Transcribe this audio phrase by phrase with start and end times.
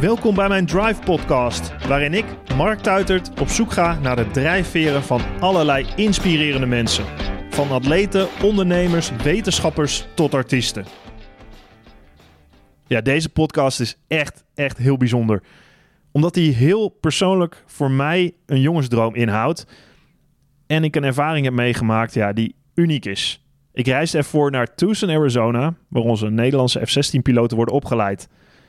[0.00, 2.24] Welkom bij mijn Drive Podcast, waarin ik,
[2.56, 7.04] Mark Tuitert, op zoek ga naar de drijfveren van allerlei inspirerende mensen.
[7.50, 10.84] Van atleten, ondernemers, wetenschappers tot artiesten.
[12.86, 15.42] Ja, deze podcast is echt, echt heel bijzonder.
[16.12, 19.66] Omdat hij heel persoonlijk voor mij een jongensdroom inhoudt.
[20.66, 23.44] En ik een ervaring heb meegemaakt ja, die uniek is.
[23.72, 28.28] Ik reisde ervoor naar Tucson, Arizona, waar onze Nederlandse F-16-piloten worden opgeleid.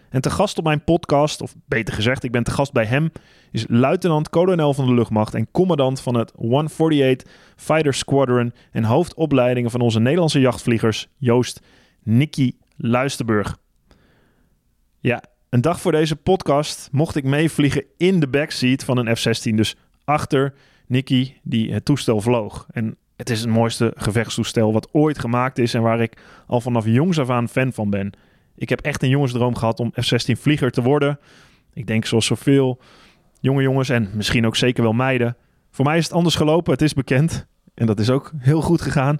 [0.09, 3.11] En te gast op mijn podcast, of beter gezegd, ik ben te gast bij hem,
[3.51, 9.81] is luitenant-kolonel van de luchtmacht en commandant van het 148 Fighter Squadron en hoofdopleidingen van
[9.81, 11.61] onze Nederlandse jachtvliegers, Joost
[12.03, 13.57] Nicky Luisterburg.
[14.99, 19.55] Ja, een dag voor deze podcast mocht ik meevliegen in de backseat van een F-16,
[19.55, 20.53] dus achter
[20.87, 22.65] Nicky die het toestel vloog.
[22.71, 26.85] En het is het mooiste gevechtstoestel wat ooit gemaakt is en waar ik al vanaf
[26.85, 28.13] jongs af aan fan van ben.
[28.59, 31.19] Ik heb echt een jongensdroom gehad om F-16 vlieger te worden.
[31.73, 32.79] Ik denk zoals zoveel
[33.39, 35.37] jonge jongens en misschien ook zeker wel meiden.
[35.71, 37.47] Voor mij is het anders gelopen, het is bekend.
[37.73, 39.19] En dat is ook heel goed gegaan.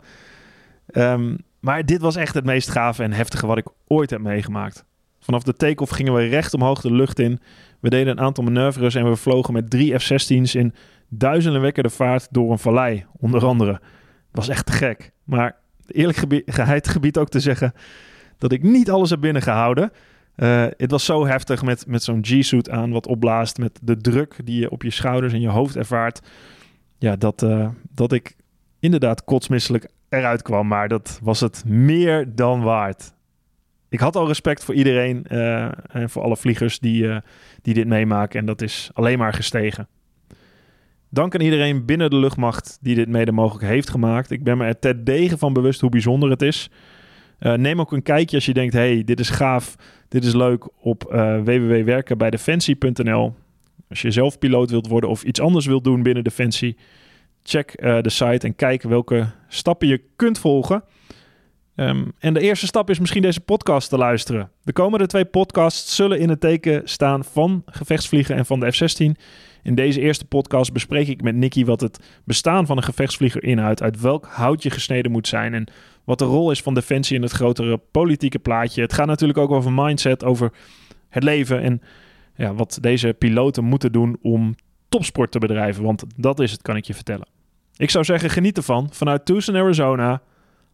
[0.88, 4.86] Ehm, maar dit was echt het meest gave en heftige wat ik ooit heb meegemaakt.
[5.20, 7.40] Vanaf de take-off gingen we recht omhoog de lucht in.
[7.80, 10.74] We deden een aantal manoeuvres en we vlogen met drie F-16's in
[11.10, 13.72] duizenden wekkende vaart door een vallei, onder andere.
[13.72, 13.82] Het
[14.32, 15.12] was echt te gek.
[15.24, 15.56] Maar
[15.88, 17.74] eerlijk geheid gebied ook te zeggen
[18.40, 19.92] dat ik niet alles heb binnengehouden.
[20.36, 24.36] Uh, het was zo heftig met, met zo'n G-suit aan, wat opblaast, met de druk
[24.44, 26.20] die je op je schouders en je hoofd ervaart.
[26.98, 28.36] Ja, dat, uh, dat ik
[28.80, 33.14] inderdaad kotsmisselijk eruit kwam, maar dat was het meer dan waard.
[33.90, 37.22] Ik had al respect voor iedereen uh, en voor alle vliegers die,
[37.62, 39.88] die dit meemaken en dat is alleen maar gestegen.
[41.10, 44.32] Dank aan iedereen binnen de luchtmacht die dit mede mogelijk heeft gemaakt.
[44.32, 46.70] Ik ben me er terdege van bewust hoe bijzonder het is.
[47.40, 49.76] Uh, neem ook een kijkje als je denkt: hey, dit is gaaf,
[50.08, 53.36] dit is leuk op uh, eh, www.werkenbijdefensie.nl.
[53.90, 56.78] Als je zelf piloot wilt worden of iets anders wilt doen binnen Defensie,
[57.44, 60.84] check uh, de site en kijk welke stappen je kunt volgen.
[61.76, 64.52] Um, en de eerste stap is misschien deze podcast te luisteren.
[64.64, 69.22] De komende twee podcasts zullen in het teken staan van gevechtsvliegen en van de F-16.
[69.64, 73.82] In deze eerste podcast bespreek ik met Nicky wat het bestaan van een gevechtsvlieger inhoudt,
[73.82, 75.68] uit welk hout je gesneden moet zijn en
[76.10, 78.82] wat de rol is van defensie in het grotere politieke plaatje.
[78.82, 80.52] Het gaat natuurlijk ook over mindset, over
[81.10, 81.82] het leven en
[82.36, 84.56] ja, wat deze piloten moeten doen om
[84.88, 87.28] topsport te bedrijven, want dat is het, kan ik je vertellen.
[87.76, 90.22] Ik zou zeggen, geniet ervan vanuit Tucson, Arizona.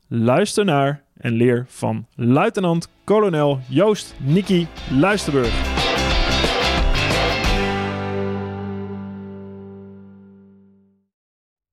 [0.07, 5.73] Luister naar en leer van luitenant-kolonel Joost Nicky Luisterburg.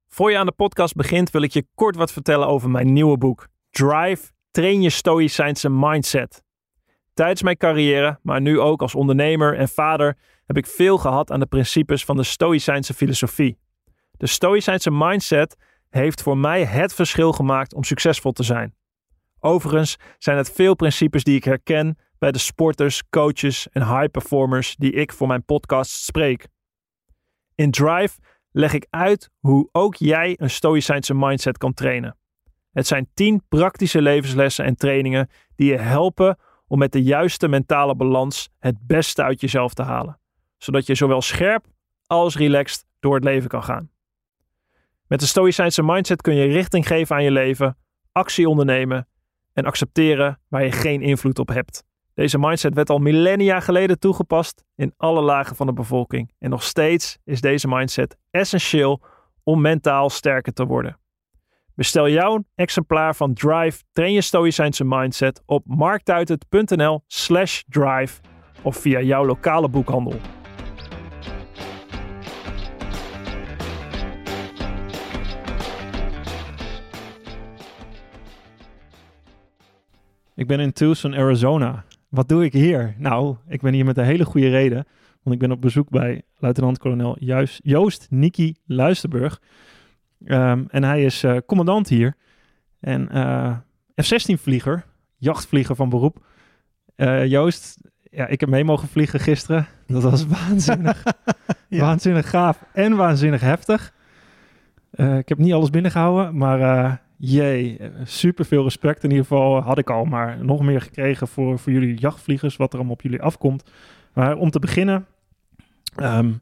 [0.09, 3.19] Voor je aan de podcast begint, wil ik je kort wat vertellen over mijn nieuwe
[3.19, 3.51] boek.
[3.73, 6.43] Drive, train je stoïcijnse mindset.
[7.15, 11.41] Tijdens mijn carrière, maar nu ook als ondernemer en vader, heb ik veel gehad aan
[11.41, 13.59] de principes van de stoïcijnse filosofie.
[14.17, 15.57] De stoïcijnse mindset
[15.89, 18.75] heeft voor mij het verschil gemaakt om succesvol te zijn.
[19.39, 24.77] Overigens zijn het veel principes die ik herken bij de sporters, coaches en high performers
[24.77, 26.47] die ik voor mijn podcast spreek.
[27.55, 28.19] In Drive
[28.51, 32.17] leg ik uit hoe ook jij een stoïcijnse mindset kan trainen.
[32.73, 37.95] Het zijn 10 praktische levenslessen en trainingen die je helpen om met de juiste mentale
[37.95, 40.19] balans het beste uit jezelf te halen,
[40.59, 41.67] zodat je zowel scherp
[42.07, 43.91] als relaxed door het leven kan gaan.
[45.07, 47.77] Met de stoïcijnse mindset kun je richting geven aan je leven,
[48.13, 49.09] actie ondernemen
[49.53, 51.85] en accepteren waar je geen invloed op hebt.
[52.15, 56.33] Deze mindset werd al millennia geleden toegepast in alle lagen van de bevolking.
[56.39, 59.03] En nog steeds is deze mindset essentieel
[59.43, 60.99] om mentaal sterker te worden.
[61.83, 68.21] Bestel jouw exemplaar van Drive Train je Stoïcijnse Mindset op marktuitert.nl slash drive
[68.63, 70.15] of via jouw lokale boekhandel.
[80.35, 82.95] Ik ben in Tucson, Arizona wat doe ik hier?
[82.99, 84.87] Nou, ik ben hier met een hele goede reden.
[85.23, 87.17] Want ik ben op bezoek bij luitenant-kolonel
[87.63, 89.41] Joost Nicky Luisterburg.
[90.25, 92.17] Um, en hij is uh, commandant hier.
[92.81, 93.57] En uh,
[94.03, 94.85] F-16-vlieger,
[95.17, 96.25] jachtvlieger van beroep.
[96.97, 99.67] Uh, Joost, ja, ik heb mee mogen vliegen gisteren.
[99.87, 101.03] Dat was waanzinnig.
[101.69, 101.81] ja.
[101.81, 103.95] Waanzinnig gaaf en waanzinnig heftig.
[104.93, 109.91] ik heb niet alles binnengehouden, maar Jee, super veel respect in ieder geval had ik
[109.91, 113.71] al, maar nog meer gekregen voor, voor jullie jachtvliegers, wat er allemaal op jullie afkomt.
[114.13, 115.07] Maar om te beginnen,
[115.97, 116.41] um,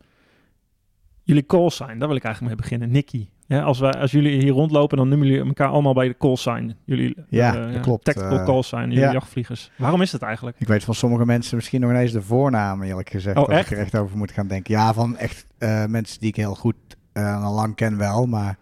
[1.23, 2.91] jullie call sign, daar wil ik eigenlijk mee beginnen.
[2.91, 6.17] Nicky, Ja, als, wij, als jullie hier rondlopen, dan noemen jullie elkaar allemaal bij de
[6.17, 6.75] call sign.
[6.85, 8.05] Jullie, Ja, eh, dat klopt.
[8.05, 9.12] Tactical Eh, call sign, jullie ja.
[9.12, 9.70] jachtvliegers.
[9.76, 10.56] Waarom is dat eigenlijk?
[10.61, 13.37] Ik weet van sommige mensen misschien nog ineens de voornaam, eerlijk gezegd.
[13.37, 13.70] Oh, als echt?
[13.70, 14.75] ik er echt over moet gaan denken.
[14.75, 16.75] Ja, van echt eh, mensen die ik heel goed
[17.12, 18.26] eh, al lang ken wel.
[18.26, 18.58] Maar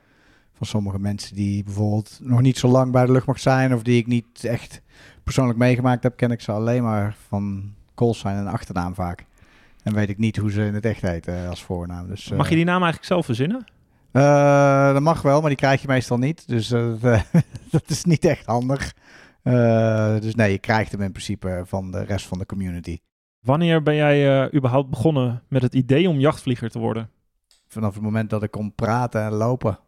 [0.55, 3.75] van sommige mensen die bijvoorbeeld nog niet zo lang bij de luchtmacht zijn...
[3.75, 4.83] of die ik niet echt
[5.25, 6.17] persoonlijk meegemaakt heb...
[6.17, 9.25] ken ik ze alleen maar van callsign en achternaam vaak.
[9.83, 12.09] En weet ik niet hoe ze in het echt heten als voornaam.
[12.09, 13.65] Dus, eh, Mag je die naam eigenlijk zelf verzinnen?
[14.13, 16.49] Eh, dat mag wel, maar die krijg je meestal niet.
[16.49, 17.25] Dus eh, dat,
[17.71, 18.95] dat is niet echt handig.
[19.43, 22.99] Eh, dus nee, je krijgt hem in principe van de rest van de community.
[23.41, 27.11] Wanneer ben jij eh, überhaupt begonnen met het idee om jachtvlieger te worden?
[27.67, 29.79] Vanaf het moment dat ik kon praten en lopen.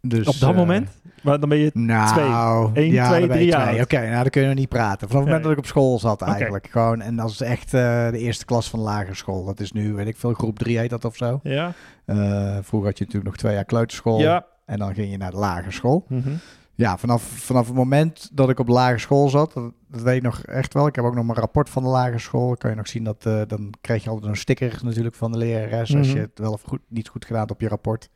[0.00, 0.88] Dus, Op dat eh, moment?
[1.22, 1.70] Maar dan ben je...
[1.74, 2.84] Nou, Twee.
[2.84, 5.08] Eén, ja, twee, drie jaar Oké, nou dan kun je nog niet praten.
[5.08, 6.68] Vanaf het moment dat ik op school zat eigenlijk.
[6.70, 9.44] Gewoon, en dat is echt eh, de eerste klas van de lagere school.
[9.44, 11.40] Dat is nu, weet ik veel, groep 3 heet dat of zo.
[11.42, 11.72] Ja?
[12.04, 12.16] Eh,
[12.62, 14.18] vroeger had je natuurlijk nog twee jaar kleuterschool.
[14.18, 14.46] Ja.
[14.66, 16.04] En dan ging je naar de lagere school.
[16.08, 16.30] Mhm.
[16.74, 20.22] Ja, vanaf, vanaf het moment dat ik op lagere school zat, dat, dat weet ik
[20.22, 20.86] nog echt wel.
[20.86, 22.46] Ik heb ook nog mijn rapport van de lagere school.
[22.46, 25.38] Dan kan je nog zien dat, dan kreeg je altijd een sticker natuurlijk van de
[25.38, 25.96] lerares.
[25.96, 26.16] Als Mhm.
[26.16, 28.08] je het wel of goed, niet goed gedaan had op je rapport.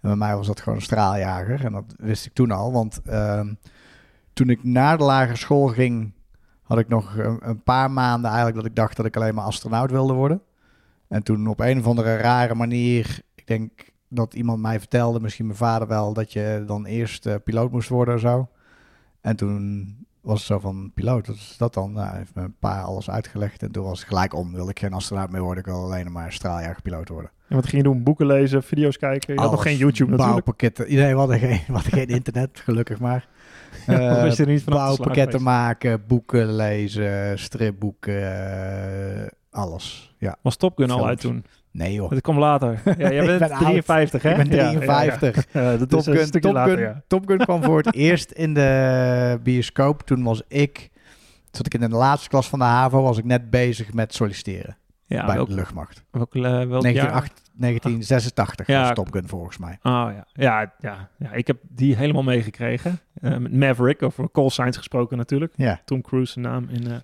[0.00, 1.64] En bij mij was dat gewoon een straaljager.
[1.64, 2.72] En dat wist ik toen al.
[2.72, 3.54] Want ehm,
[4.32, 6.12] toen ik naar de lagere school ging,
[6.62, 9.90] had ik nog een, paar maanden eigenlijk dat ik dacht dat ik alleen maar astronaut
[9.90, 10.42] wilde worden.
[11.08, 15.46] En toen op een of andere rare manier, ik denk dat iemand mij vertelde, misschien
[15.46, 18.48] mijn vader wel, dat je dan eerst eh, piloot moest worden of zo.
[19.20, 21.92] En toen was het zo van, piloot, wat is dat dan?
[21.92, 24.52] Nou, hij heeft me een paar alles uitgelegd en toen was het gelijk om.
[24.52, 27.30] Wilde ik geen astronaut meer worden, ik wil alleen maar straaljagerpiloot worden.
[27.50, 28.02] En wat ging je doen?
[28.02, 29.34] Boeken lezen, video's kijken?
[29.34, 30.44] Je had nog geen YouTube natuurlijk.
[30.44, 30.94] Bouwpakketten.
[30.94, 33.26] Nee, we hadden geen, we hadden geen internet, gelukkig maar.
[33.86, 38.32] Eh, is er niet bouwpakketten slagen maken, boeken lezen, stripboeken,
[39.22, 40.14] eh, alles.
[40.18, 40.36] Ja.
[40.42, 41.44] Was Top Gun al uit toen?
[41.70, 42.10] Nee joh.
[42.10, 42.80] Dat komt later.
[42.98, 43.60] Ja, jij Ik bent ben oud.
[43.60, 44.30] 53, hè?
[44.30, 44.78] Ik ben Ja, ja, ja.
[44.78, 45.46] 53.
[45.52, 47.02] Ja, dat Top is een Gun, Top, later, Gun, ja.
[47.06, 50.02] Top Gun kwam voor het eerst in de bioscoop.
[50.02, 50.90] Toen was ik,
[51.50, 54.76] zat ik in de laatste klas van de HAVO, was ik net bezig met solliciteren
[55.16, 56.04] Ja, bij welk, de luchtmacht.
[56.10, 58.80] welk, eh, welk 1908 1986 Ja.
[58.82, 59.78] was Top Gun volgens mij.
[59.82, 60.26] Oh ja.
[60.32, 62.98] Ja, ja, ja, ik heb die helemaal meegekregen.
[63.20, 65.52] Eh, met Maverick, over call signs gesproken natuurlijk.
[65.56, 65.80] Ja.
[65.84, 66.96] Tom Cruise zijn naam in eh,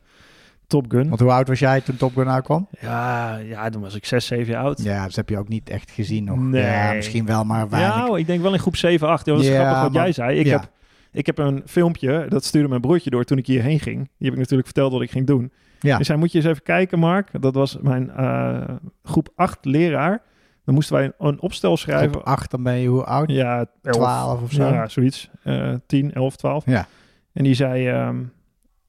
[0.67, 1.09] Top Gun.
[1.09, 2.69] Want hoe oud was jij toen Top Gun uitkwam?
[2.81, 4.83] Ja, ja, toen was ik 6, 7 jaar oud.
[4.83, 6.39] Ja, dus heb je ook niet echt gezien nog.
[6.39, 6.63] Nee.
[6.63, 7.95] Ja, misschien wel, maar weinig.
[8.09, 9.25] Ja, ik denk wel in groep 7, 8.
[9.25, 10.39] Dat was Ja, grappig wat maar- jij zei.
[10.39, 10.71] Ik, heb,
[11.17, 13.97] ik heb een filmpje, dat stuurde mijn broertje door toen ik hierheen ging.
[13.97, 15.53] Die heb ik natuurlijk verteld wat ik ging doen.
[15.81, 15.99] Ja.
[15.99, 17.29] Dus hij moet je eens even kijken, Mark.
[17.41, 18.61] Dat was mijn eh,
[19.03, 20.23] groep 8 leraar.
[20.65, 22.11] Dan moesten wij een, een opstel schrijven.
[22.11, 23.31] Groep 8, dan ben je hoe oud?
[23.31, 24.69] Ja, 11, 12 of zo?
[24.69, 25.31] Ja, zoiets.
[25.43, 26.67] Eh 10, 11, 12.
[26.67, 26.87] Ja.
[27.33, 27.89] En die zei...
[27.89, 28.17] ehm,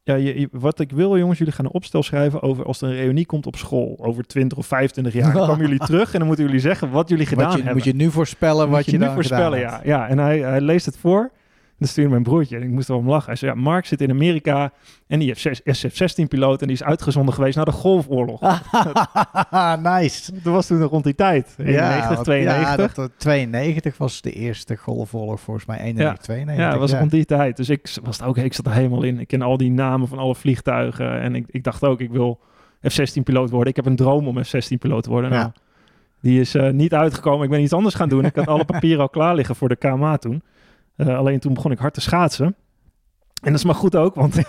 [0.03, 2.89] ja, je, je- wat ik wil, jongens, jullie gaan een opstel schrijven over als er
[2.89, 3.97] een reunie komt op school.
[4.01, 5.33] Over 20 of 25 jaar.
[5.33, 7.83] Dan komen jullie terug en dan moeten jullie zeggen wat jullie gedaan Wat je, hebben.
[7.83, 9.81] moet je nu voorspellen wat je, nu voorspellen, ja.
[9.83, 10.07] ja.
[10.07, 11.31] En hij, hij leest het voor.
[11.79, 13.25] Dan stuurde mijn broertje en ik moest erom lachen.
[13.25, 14.71] Hij zei, ja, Mark zit in Amerika
[15.07, 18.41] en die heeft SF-16-piloot en die is uitgezonden geweest naar de Golfoorlog.
[19.81, 20.31] nice.
[20.33, 21.55] Dat was toen rond die tijd.
[21.57, 22.69] 91, want- 92.
[22.69, 25.79] Ja, dat, dat 92 was de eerste golfoorlog volgens mij.
[25.79, 26.65] 91, 92.
[26.65, 26.99] Ja, dat was ja.
[26.99, 27.57] rond die tijd.
[27.57, 29.19] Dus ik was ook, ik zat er helemaal in.
[29.19, 31.21] Ik ken al die namen van alle vliegtuigen.
[31.21, 32.39] En ik, ik dacht ook, ik wil
[32.87, 33.69] F-16-piloot worden.
[33.69, 35.31] Ik heb een droom om F-16-piloot te worden.
[35.31, 35.37] Ja.
[35.37, 35.51] Nou,
[36.21, 37.43] die is eh, niet uitgekomen.
[37.43, 38.25] Ik ben iets anders gaan doen.
[38.25, 40.41] Ik had alle papieren al klaar liggen voor de KMA toen.
[40.97, 42.45] Eh, alleen toen begon ik hard te schaatsen.
[42.45, 42.55] En
[43.51, 44.35] dat is maar goed ook, want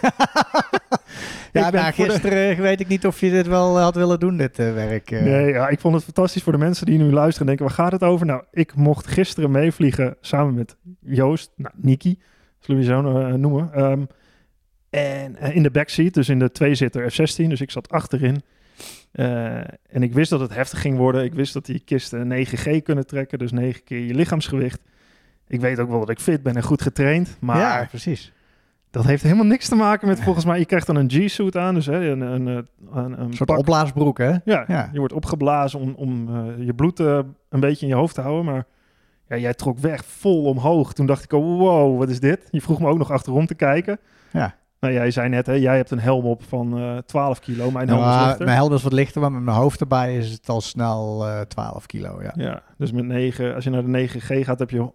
[1.53, 4.59] Ja, nou, de- gisteren weet ik niet of je dit wel had willen doen, dit
[4.59, 5.11] eh, werk.
[5.11, 5.23] eh.
[5.23, 7.85] Nee, ja, ik vond het fantastisch voor de mensen die nu luisteren en denken, waar
[7.85, 8.26] gaat het over?
[8.26, 12.19] Nou, ik mocht gisteren meevliegen samen met Joost, nou, Niki,
[12.59, 13.73] zullen we je zo eh, noemen.
[13.73, 14.02] Ehm,
[14.90, 18.43] en eh, in de backseat, dus in de tweezitter F-16, dus ik zat achterin.
[19.12, 21.25] Eh, en ik wist dat het heftig ging worden.
[21.25, 24.81] Ik wist dat die kisten 9G kunnen trekken, dus 9 keer je lichaamsgewicht.
[25.49, 28.33] Ik weet ook wel dat ik fit ben en goed getraind, maar ja, precies.
[28.90, 31.75] dat heeft helemaal niks te maken met volgens mij, je krijgt dan een G-suit aan,
[31.75, 34.31] dus hè, een, een, een, een, Een soort pak- opblaasbroek, hè?
[34.45, 34.88] ja, Ja.
[34.93, 38.21] je wordt opgeblazen om, om eh, je bloed eh, een beetje in je hoofd te
[38.21, 38.45] houden.
[38.45, 38.64] Maar
[39.28, 40.93] ja, jij trok weg vol omhoog.
[40.93, 42.49] Toen dacht ik, oh, wow, wat is dit?
[42.50, 43.99] Je vroeg me ook nog achterom te kijken.
[44.33, 44.55] Ja.
[44.81, 47.71] Nou, jij zei net, hè, jij hebt een helm op van eh 12 kilo.
[47.71, 48.45] Mijn helm is Nou, lichter.
[48.45, 51.40] mijn helm is wat lichter, maar met mijn hoofd erbij is het al snel eh
[51.40, 52.33] 12 kilo, ja.
[52.35, 54.90] Ja, dus met 9, als je naar de 9G gaat, heb je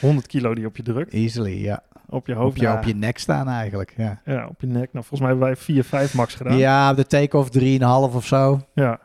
[0.00, 1.12] 100 kilo die op je drukt.
[1.12, 1.82] Easily, ja.
[2.08, 2.56] Op je hoofd.
[2.56, 4.20] Op je, op je nek staan eigenlijk, ja.
[4.24, 4.92] ja, op je nek.
[4.92, 6.56] Nou, volgens mij hebben wij 4, 5 max gedaan.
[6.56, 8.60] Ja, de take-off 3,5 of zo.
[8.74, 9.00] ja.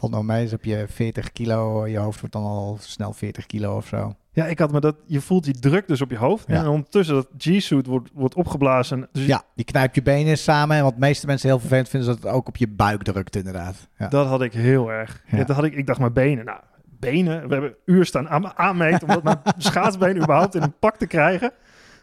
[0.00, 3.76] Nou mee, dus heb je 40 kilo, je hoofd wordt dan al snel 40 kilo
[3.76, 4.14] of zo.
[4.32, 6.44] Ja, ik had me dat, je voelt die druk dus op je hoofd.
[6.48, 6.54] Ja.
[6.54, 9.08] En ondertussen dat G-suit wordt, wordt opgeblazen.
[9.12, 10.76] Dus Ja, die knijpt je benen samen.
[10.76, 13.02] En wat de meeste mensen heel vervelend vinden, is dat het ook op je buik
[13.02, 13.88] drukt, inderdaad.
[13.98, 14.08] Ja.
[14.08, 15.22] Dat had ik heel erg.
[15.30, 15.44] Ja.
[15.44, 16.58] Dat had ik, ik dacht, mijn benen, nou,
[17.00, 17.48] benen.
[17.48, 19.38] We hebben een uur staan aan, aanmeten omdat mijn
[19.70, 21.52] schaatsbeen überhaupt in een pak te krijgen.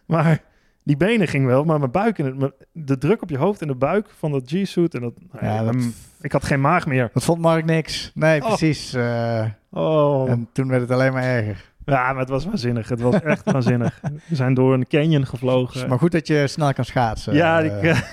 [0.06, 0.42] Maar
[0.84, 3.68] die benen ging wel, maar mijn buik en het, de druk op je hoofd en
[3.68, 5.76] de buik van dat G-suit en dat, nou ja, Ja, dat-
[6.22, 7.10] ik had geen maag meer.
[7.14, 8.12] Dat vond Mark niks.
[8.14, 8.48] Nee, Oh.
[8.48, 8.94] precies.
[8.94, 11.72] eh, Oh, En toen werd het alleen maar erger.
[11.86, 12.90] ja, maar het was waanzinnig.
[12.90, 14.02] Het was echt waanzinnig.
[14.28, 15.90] We zijn door een canyon gevlogen.
[15.90, 17.34] Maar goed dat je snel kan schaatsen.
[17.34, 18.04] ja, ik,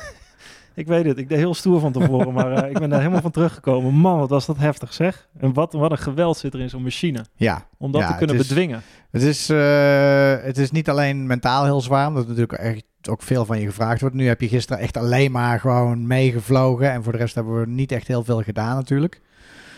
[0.79, 1.19] ik weet het.
[1.19, 3.95] Ik deed heel stoer van tevoren, maar eh, ik ben daar helemaal van teruggekomen.
[3.95, 5.29] Man, wat was dat heftig, zeg.
[5.39, 7.25] En wat, wat een geweld zit er in zo'n machine.
[7.37, 7.67] ja.
[7.79, 8.83] Om dat Ja, te kunnen het is- bedwingen.
[9.11, 13.45] Het is, eh, het is niet alleen mentaal heel zwaar, omdat natuurlijk echt ook veel
[13.45, 14.15] van je gevraagd wordt.
[14.17, 16.91] Nu heb je gisteren echt alleen maar gewoon meegevlogen.
[16.93, 19.21] En voor de rest hebben we niet echt heel veel gedaan natuurlijk.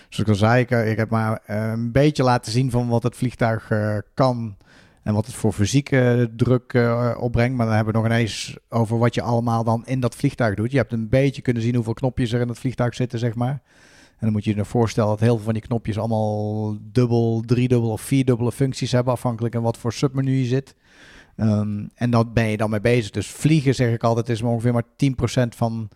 [0.09, 3.03] Zoals ik al zei, ik, eh, ik heb maar een beetje laten zien van wat
[3.03, 3.71] het vliegtuig
[4.15, 4.57] kan.
[5.03, 7.57] En wat het voor fysieke druk eh, opbrengt.
[7.57, 10.71] Maar dan hebben we nog ineens over wat je allemaal dan in dat vliegtuig doet.
[10.71, 13.63] Je hebt een beetje kunnen zien hoeveel knopjes er in het vliegtuig zitten, zeg maar.
[14.21, 17.91] En dan moet je je voorstellen dat heel veel van die knopjes allemaal dubbel, driedubbel
[17.91, 20.75] of vierdubbele functies hebben, afhankelijk van wat voor submenu je zit.
[21.37, 23.11] Ehm, en daar ben je dan mee bezig.
[23.11, 25.89] Dus vliegen, zeg ik altijd, is ongeveer maar 10% van,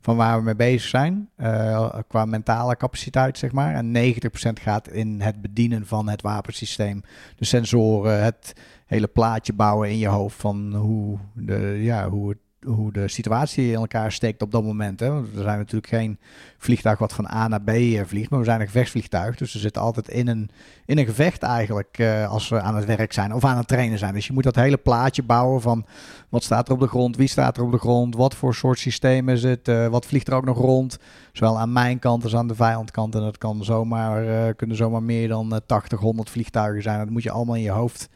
[0.00, 1.28] van waar we mee bezig zijn.
[1.36, 3.74] eh, qua mentale capaciteit, zeg maar.
[3.74, 7.02] En 90% gaat in het bedienen van het wapensysteem.
[7.36, 8.52] De sensoren, het
[8.86, 13.68] hele plaatje bouwen in je hoofd van hoe de, ja, hoe het hoe de situatie
[13.68, 15.00] in elkaar steekt op dat moment.
[15.00, 15.20] Hè?
[15.20, 16.18] We zijn natuurlijk geen
[16.58, 19.36] vliegtuig wat van A naar B eh, vliegt, maar we zijn een gevechtsvliegtuig.
[19.36, 20.50] Dus we zitten altijd in een,
[20.84, 23.98] in een gevecht eigenlijk eh, als we aan het werk zijn of aan het trainen
[23.98, 24.14] zijn.
[24.14, 25.86] Dus je moet dat hele plaatje bouwen van
[26.28, 28.78] wat staat er op de grond, wie staat er op de grond, wat voor soort
[28.78, 30.98] systeem is het, eh, wat vliegt er ook nog rond.
[31.32, 33.14] Zowel aan mijn kant als aan de vijandkant.
[33.14, 36.98] En dat kan zomaar, kunnen zomaar meer dan eh, 80, 100 vliegtuigen zijn.
[36.98, 38.08] Dat moet je allemaal in je hoofd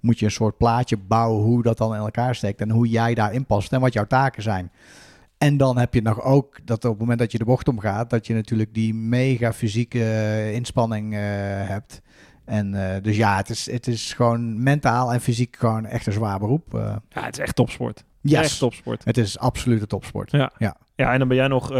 [0.00, 3.14] moet je een soort plaatje bouwen hoe dat dan in elkaar steekt en hoe jij
[3.14, 4.70] daarin past en wat jouw taken zijn.
[5.38, 8.10] En dan heb je nog ook dat op het moment dat je de bocht omgaat,
[8.10, 11.20] dat je natuurlijk die mega fysieke eh, inspanning eh,
[11.68, 12.02] hebt.
[12.44, 16.12] En eh, dus ja, het is, het is gewoon mentaal en fysiek gewoon echt een
[16.12, 16.72] zwaar beroep.
[16.72, 18.04] Ja, het is echt topsport.
[18.20, 18.40] yes.
[18.40, 19.04] Echt topsport.
[19.04, 20.30] Het is absolute topsport.
[20.30, 20.52] Ja.
[20.58, 20.76] Ja.
[20.96, 21.76] Ja, en dan ben jij nog eh,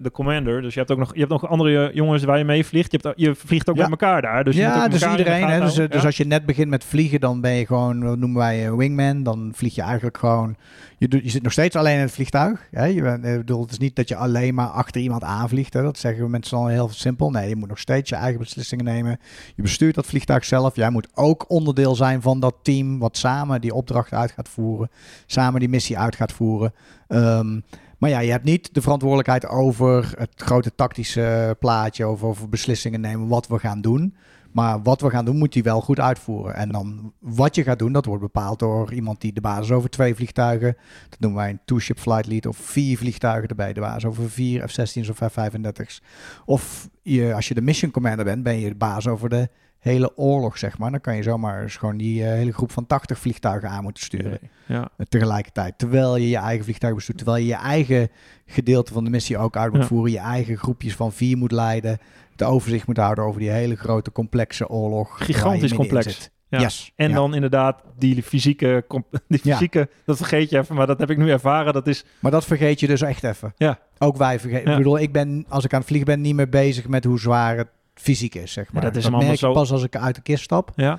[0.00, 0.62] de commander.
[0.62, 2.92] Dus je hebt ook nog, je hebt nog andere jongens waar je mee vliegt.
[2.92, 3.82] Je, hebt, je vliegt ook Ja.
[3.82, 4.44] met elkaar daar.
[4.44, 5.48] Dus je ja, dus iedereen.
[5.48, 8.18] Hè, dus, eh, dus als je net begint met vliegen, dan ben je gewoon, wat
[8.18, 9.22] noemen wij een wingman.
[9.22, 10.56] Dan vlieg je eigenlijk gewoon.
[10.98, 12.68] Je, doet, je zit nog steeds alleen in het vliegtuig.
[12.70, 12.84] Hè?
[12.84, 15.74] Je bent, ik bedoel, het is niet dat je alleen maar achter iemand aanvliegt.
[15.74, 15.82] Hè?
[15.82, 17.30] Dat zeggen we mensen dan heel simpel.
[17.30, 19.18] Nee, je moet nog steeds je eigen beslissingen nemen.
[19.54, 20.76] Je bestuurt dat vliegtuig zelf.
[20.76, 24.90] Jij moet ook onderdeel zijn van dat team wat samen die opdracht uit gaat voeren.
[25.26, 26.72] Samen die missie uit gaat voeren.
[27.08, 27.60] Ehm,
[27.98, 33.00] maar ja, je hebt niet de verantwoordelijkheid over het grote tactische plaatje, over, over beslissingen
[33.00, 34.14] nemen wat we gaan doen.
[34.56, 36.54] Maar wat we gaan doen, moet hij wel goed uitvoeren.
[36.54, 39.90] En dan wat je gaat doen, dat wordt bepaald door iemand die de basis over
[39.90, 40.76] twee vliegtuigen.
[41.08, 43.72] Dat noemen wij een two-ship flight lead of vier vliegtuigen erbij.
[43.72, 46.02] De basis over vier F-16's of F-35's.
[46.44, 49.48] Of je, als je de mission commander bent, ben je de baas over de
[49.86, 50.90] hele oorlog, zeg maar.
[50.90, 54.02] Dan kan je zomaar eens gewoon die eh, hele groep van 80 vliegtuigen aan moeten
[54.02, 54.88] sturen Ja.
[55.08, 55.78] tegelijkertijd.
[55.78, 58.08] Terwijl je je eigen vliegtuig bestuurt, terwijl je je eigen
[58.46, 59.86] gedeelte van de missie ook uit moet Ja.
[59.86, 61.98] voeren, je eigen groepjes van vier moet leiden,
[62.36, 65.24] de overzicht moet houden over die hele grote complexe oorlog.
[65.24, 66.30] Gigantisch complex.
[66.48, 66.60] Ja.
[66.60, 66.92] Yes.
[66.96, 67.14] En Ja.
[67.14, 68.84] dan inderdaad die fysieke,
[69.28, 69.52] die Ja.
[69.52, 71.72] fysieke, dat vergeet je even, maar dat heb ik nu ervaren.
[71.72, 73.52] Dat is, Maar dat vergeet je dus echt even.
[73.56, 73.78] Ja.
[73.98, 74.70] Ook wij vergeten.
[74.70, 77.18] Ik bedoel, ik ben als ik aan het vliegen ben niet meer bezig met hoe
[77.20, 77.68] zwaar het
[78.00, 78.82] fysiek is, zeg maar.
[78.82, 80.72] dat is hem merk zo- pas als ik uit de kist stap.
[80.76, 80.98] ja,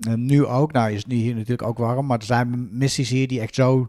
[0.00, 0.72] En nu ook.
[0.72, 2.06] Nou is het hier natuurlijk ook warm.
[2.06, 3.88] Maar er zijn missies hier die echt zo...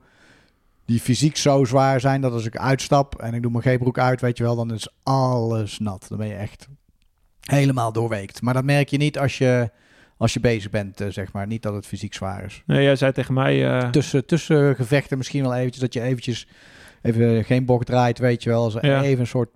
[0.85, 4.21] Die fysiek zo zwaar zijn dat als ik uitstap en ik doe mijn G-broek uit,
[4.21, 6.05] weet je wel, dan is alles nat.
[6.09, 6.67] Dan ben je echt
[7.41, 8.41] helemaal doorweekt.
[8.41, 9.69] Maar dat merk je niet als je,
[10.17, 11.47] als je bezig bent, eh, zeg maar.
[11.47, 12.63] Niet dat het fysiek zwaar is.
[12.65, 16.47] nee, jij zei tegen mij, eh, Tussen, tussen gevechten misschien wel eventjes dat je eventjes
[17.01, 18.63] even geen bocht draait, weet je wel.
[18.63, 19.01] Als Ja.
[19.03, 19.49] even een soort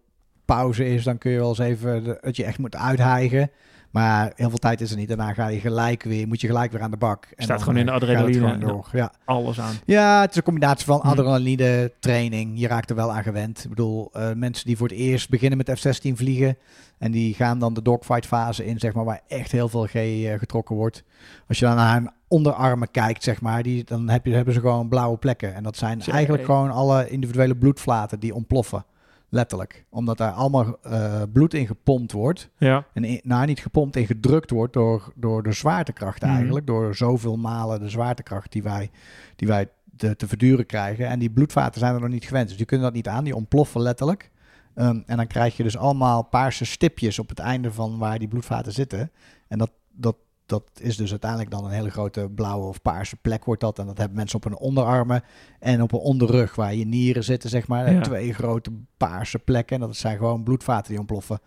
[0.45, 3.51] pauze is, dan kun je wel eens even de- dat je echt moet uithijgen.
[3.91, 5.07] Maar heel veel tijd is er niet.
[5.07, 7.27] Daarna ga je gelijk weer, moet je gelijk weer aan de bak.
[7.35, 8.57] En Staat gewoon in de eh, het adrenaline.
[8.57, 8.87] door.
[8.91, 9.11] Ja.
[9.25, 9.73] alles aan.
[9.85, 11.07] ja, het is een combinatie van Hm.
[11.07, 12.59] adrenaline, training.
[12.59, 13.63] Je raakt er wel aan gewend.
[13.63, 16.57] Ik bedoel, eh, mensen die voor het eerst beginnen met F-16 vliegen.
[16.97, 19.93] En die gaan dan de dogfight fase in, zeg maar, waar echt heel veel G
[19.95, 21.03] eh, getrokken wordt.
[21.47, 24.59] Als je dan naar hun onderarmen kijkt, zeg maar, die, dan heb je, hebben ze
[24.59, 25.55] gewoon blauwe plekken.
[25.55, 28.85] En dat zijn eigenlijk gewoon alle individuele bloedvaten die ontploffen.
[29.33, 29.85] Letterlijk.
[29.89, 32.49] Omdat daar allemaal eh, bloed in gepompt wordt.
[32.57, 36.31] Ja, En in- nou, niet gepompt en gedrukt wordt door, door de zwaartekracht Mhm.
[36.31, 36.67] eigenlijk.
[36.67, 38.91] Door zoveel malen de zwaartekracht die wij,
[39.35, 41.07] die wij te, te verduren krijgen.
[41.07, 42.47] En die bloedvaten zijn er nog niet gewend.
[42.47, 43.23] Dus die kunnen dat niet aan.
[43.23, 44.31] Die ontploffen letterlijk.
[44.75, 48.27] Ehm, en dan krijg je dus allemaal paarse stipjes op het einde van waar die
[48.27, 49.11] bloedvaten zitten.
[49.47, 50.15] En dat, dat,
[50.53, 53.79] dat is dus uiteindelijk dan een hele grote blauwe of paarse plek wordt dat.
[53.79, 55.23] En dat hebben mensen op hun onderarmen
[55.59, 57.93] en op hun onderrug waar je nieren zitten, zeg maar.
[57.93, 58.01] Ja.
[58.01, 59.75] Twee grote paarse plekken.
[59.81, 61.39] En dat zijn gewoon bloedvaten die ontploffen.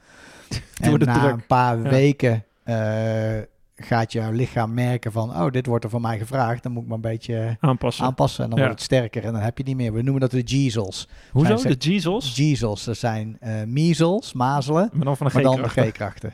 [0.81, 1.33] En na druk.
[1.33, 1.89] een paar Ja.
[1.91, 3.39] weken eh,
[3.77, 6.63] gaat jouw lichaam merken van, oh, dit wordt er van mij gevraagd.
[6.63, 8.05] Dan moet ik maar een beetje Aanpassen.
[8.05, 8.65] aanpassen en dan Ja.
[8.65, 9.93] wordt het sterker en dan heb je niet meer.
[9.93, 11.09] We noemen dat de Jeezels.
[11.31, 11.57] Hoezo?
[11.57, 11.89] Zijn De?
[12.35, 16.33] Jeezels, dat zijn measles, mazelen, Maar dan van de maar dan de G-krachten.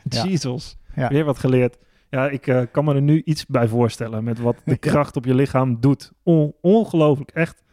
[0.95, 1.07] Ja.
[1.07, 1.77] Weer wat geleerd.
[2.13, 5.25] Ja, ik eh, kan me er nu iets bij voorstellen met wat de kracht op
[5.25, 6.11] je lichaam doet.
[6.23, 7.63] On- ongelooflijk, echt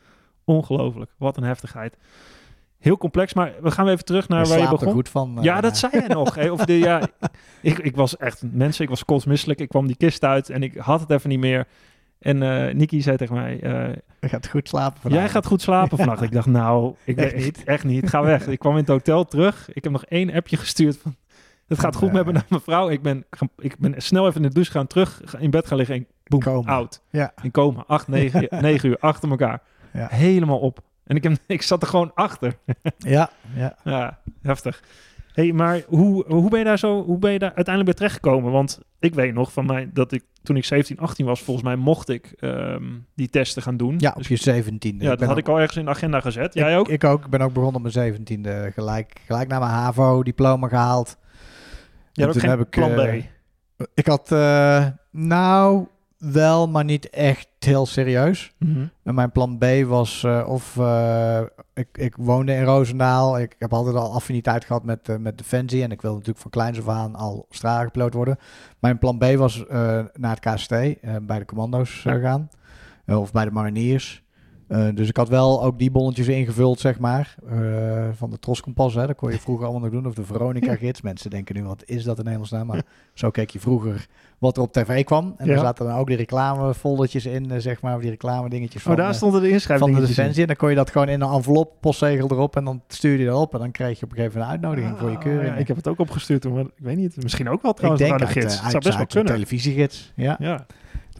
[0.44, 1.10] ongelooflijk.
[1.18, 1.96] Wat een heftigheid.
[2.78, 4.92] Heel complex, maar we gaan even terug naar Je waar je er begon.
[4.92, 5.38] goed van.
[5.38, 6.50] eh, Ja, dat zei jij nog.
[6.50, 7.08] Of de, ja,
[7.62, 9.60] ik, ik was echt, mensen, ik was kotsmisselijk.
[9.60, 11.66] Ik kwam die kist uit en ik had het even niet meer.
[12.18, 12.38] En
[12.76, 15.22] Niki zei tegen mij, eh, Je gaat goed slapen vanavond.
[15.24, 16.22] jij gaat goed slapen vannacht.
[16.22, 17.64] Ik dacht, nou, ik Echt weet- niet?
[17.64, 18.46] Echt niet, ga weg.
[18.46, 19.68] Ik kwam in het hotel terug.
[19.72, 21.14] Ik heb nog één appje gestuurd van,
[21.70, 22.88] het gaat goed met mijn vrouw.
[22.88, 23.24] Ik ben,
[23.58, 26.40] ik ben snel even in de douche gaan, terug in bed gaan liggen en boem,
[26.40, 26.72] Coma.
[26.72, 27.02] oud.
[27.10, 27.32] Ja.
[27.42, 29.62] In coma, acht, negen, negen uur achter elkaar.
[29.92, 30.06] Ja.
[30.10, 30.80] Helemaal op.
[31.04, 32.56] En ik, heb, ik zat er gewoon achter.
[32.98, 33.76] Ja, ja.
[33.84, 34.82] Ja, heftig.
[35.32, 38.52] hey, maar hoe, hoe ben je daar zo, hoe ben je daar uiteindelijk bij terechtgekomen?
[38.52, 41.76] Want ik weet nog van mij dat ik toen ik 17, 18 was, volgens mij
[41.76, 42.84] mocht ik ehm,
[43.14, 43.94] die testen gaan doen.
[43.98, 45.04] ja, op Dus- je zeventiende.
[45.04, 46.54] ja, dat had ik al ergens in de agenda gezet.
[46.54, 46.88] Jij ook?
[46.88, 47.24] Ik ook.
[47.24, 48.70] Ik ben ook begonnen op mijn zeventiende.
[48.74, 51.16] Gelijk, gelijk na mijn HAVO-diploma gehaald.
[52.12, 53.24] Had ook geen heb ik, plan eh, B.
[53.94, 55.86] Ik had, eh, nou,
[56.18, 58.52] wel, maar niet echt heel serieus.
[58.58, 58.86] Mhm.
[59.02, 61.40] En mijn plan B was eh, of eh,
[61.74, 63.38] ik, ik woonde in Roosendaal.
[63.38, 65.82] Ik heb altijd al affiniteit gehad met, eh, met Defensie.
[65.82, 68.38] En ik wilde natuurlijk van kleins af aan al stralengepiloot worden.
[68.78, 72.18] Mijn plan B was eh, naar het KST, eh, bij de commando's eh, Ja.
[72.20, 72.48] gaan.
[73.04, 74.22] Eh, of bij de mariniers.
[74.70, 77.34] Eh, dus ik had wel ook die bonnetjes ingevuld, zeg maar.
[77.50, 79.06] eh, van de Troskompas, hè.
[79.06, 80.06] Dat kon je vroeger allemaal nog doen.
[80.06, 81.00] Of de Veronica-gids.
[81.10, 82.66] Mensen denken nu, wat is dat in hemelsnaam?
[82.66, 82.82] Maar
[83.14, 84.06] zo keek je vroeger
[84.38, 85.34] wat er op tv kwam.
[85.36, 85.52] En Ja.
[85.52, 87.94] daar zaten dan ook die reclamefoldertjes in, eh, zeg maar.
[87.94, 88.92] Of die reclame dingetjes van...
[88.92, 90.06] Oh, daar eh, stonden de van de inschrijvingen.
[90.06, 90.40] Defensie.
[90.40, 92.56] En dan kon je dat gewoon in een envelop, postzegel erop.
[92.56, 93.52] En dan stuurde je dat op.
[93.54, 95.52] En dan kreeg je op een gegeven moment een uitnodiging voor je keuring.
[95.54, 97.22] Ah, ik heb het ook opgestuurd maar ik weet niet.
[97.22, 98.46] Misschien ook wel Ik trouwens denk aan de uit, gids.
[98.46, 99.32] eh, Het uit, zou best wel uit kunnen.
[99.32, 100.12] televisiegids.
[100.16, 100.36] Ja.
[100.38, 100.66] Ja.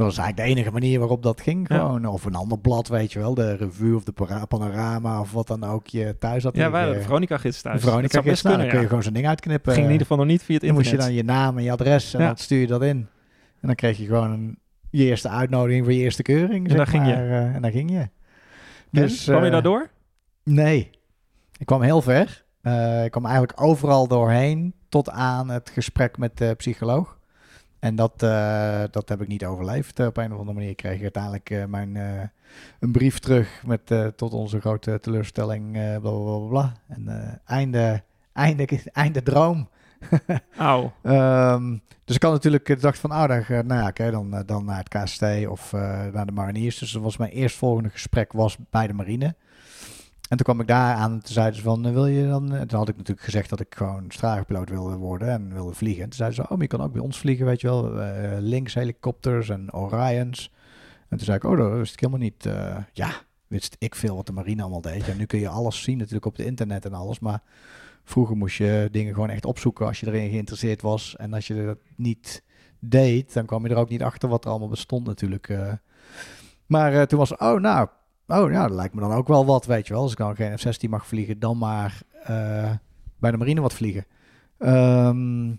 [0.01, 1.67] Dat was eigenlijk de enige manier waarop dat ging.
[1.67, 2.07] Gewoon.
[2.07, 3.35] Of een ander blad, weet je wel.
[3.35, 4.13] De revue of de
[4.49, 6.57] panorama of wat dan ook je thuis had.
[6.57, 7.81] ja, wij hadden Veronica-gids thuis.
[7.81, 8.55] De Veronica Dat zou best gids.
[8.55, 9.73] Nou, dan kun je gewoon zo'n ding uitknippen.
[9.73, 11.17] Ging in ieder geval nog niet via het Dan moest internet.
[11.17, 12.97] je dan je naam en je adres en dan stuur je dat in.
[13.61, 14.59] En dan kreeg je gewoon een,
[14.91, 16.69] je eerste uitnodiging voor je eerste keuring.
[16.69, 17.13] En daar ging je.
[17.13, 18.09] eh, en daar ging je.
[18.91, 19.91] Dus, Kwam je eh, daardoor?
[20.45, 20.91] Nee.
[21.59, 22.45] Ik kwam heel ver.
[22.63, 27.19] Eh, ik kwam eigenlijk overal doorheen tot aan het gesprek met de psycholoog.
[27.81, 30.01] En dat, eh, dat heb ik niet overleefd.
[30.01, 31.97] Eh, op een of andere manier kreeg ik uiteindelijk eh, mijn,
[32.81, 36.73] een brief terug met tot onze grote teleurstelling, bla bla bla bla.
[36.89, 39.69] En einde, einde, einde droom.
[40.57, 40.93] Auw.
[41.03, 44.89] Ehm, dus ik had natuurlijk dacht van, oh, dan, nou ja, dan, dan naar het
[44.89, 45.73] KST of
[46.13, 46.79] naar de mariniers.
[46.79, 49.35] Dus dat was mijn eerstvolgende gesprek was bij de marine.
[50.31, 52.55] En toen kwam ik daar aan en toen zeiden ze van, eh, wil je dan...
[52.55, 56.03] eh, Toen had ik natuurlijk gezegd dat ik gewoon straalpiloot wilde worden en wilde vliegen.
[56.03, 58.01] En toen zeiden ze, oh, maar je kan ook bij ons vliegen, weet je wel.
[58.01, 60.53] eh links helikopters en Orions.
[61.09, 62.49] En toen zei ik, oh, dat wist ik helemaal niet.
[62.93, 63.11] ja,
[63.47, 65.05] wist ik veel wat de marine allemaal deed.
[65.07, 67.43] Ja, nu kun je alles zien natuurlijk op het internet en alles, maar...
[68.05, 71.17] Vroeger moest je dingen gewoon echt opzoeken als je erin geïnteresseerd was.
[71.17, 72.43] En als je dat niet
[72.79, 75.55] deed, dan kwam je er ook niet achter wat er allemaal bestond natuurlijk.
[76.67, 77.89] Maar toen was oh nou,
[78.31, 80.03] oh ja, dat lijkt me dan ook wel wat, weet je wel.
[80.03, 82.71] Als ik dan geen F-16 mag vliegen, dan maar eh,
[83.19, 84.07] bij de marine wat vliegen.
[84.59, 85.55] Ehm,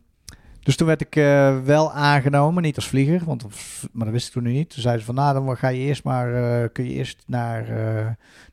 [0.59, 3.43] dus toen werd ik eh, wel aangenomen, niet als vlieger, want,
[3.91, 4.69] maar dat wist ik toen nu niet.
[4.69, 7.65] Toen zeiden ze van, nou, dan ga je eerst maar, eh, kun je eerst naar,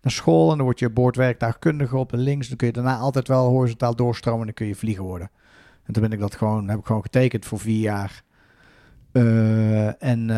[0.03, 2.49] naar school en dan word je boordwerktuigkundige op de links.
[2.49, 5.31] Dan kun je daarna altijd wel horizontaal doorstromen en dan kun je vlieger worden.
[5.85, 8.23] En toen ben ik dat gewoon, heb ik gewoon getekend voor vier jaar.
[9.99, 10.31] En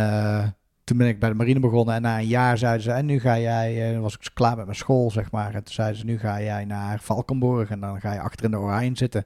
[0.90, 3.20] toen ben ik bij de marine begonnen en na een jaar zeiden ze, en nu
[3.20, 5.54] ga jij, eh, was ik klaar met mijn school, zeg maar.
[5.54, 8.50] En toen zeiden ze, nu ga jij naar Valkenburg en dan ga je achter in
[8.50, 9.24] de Orion zitten.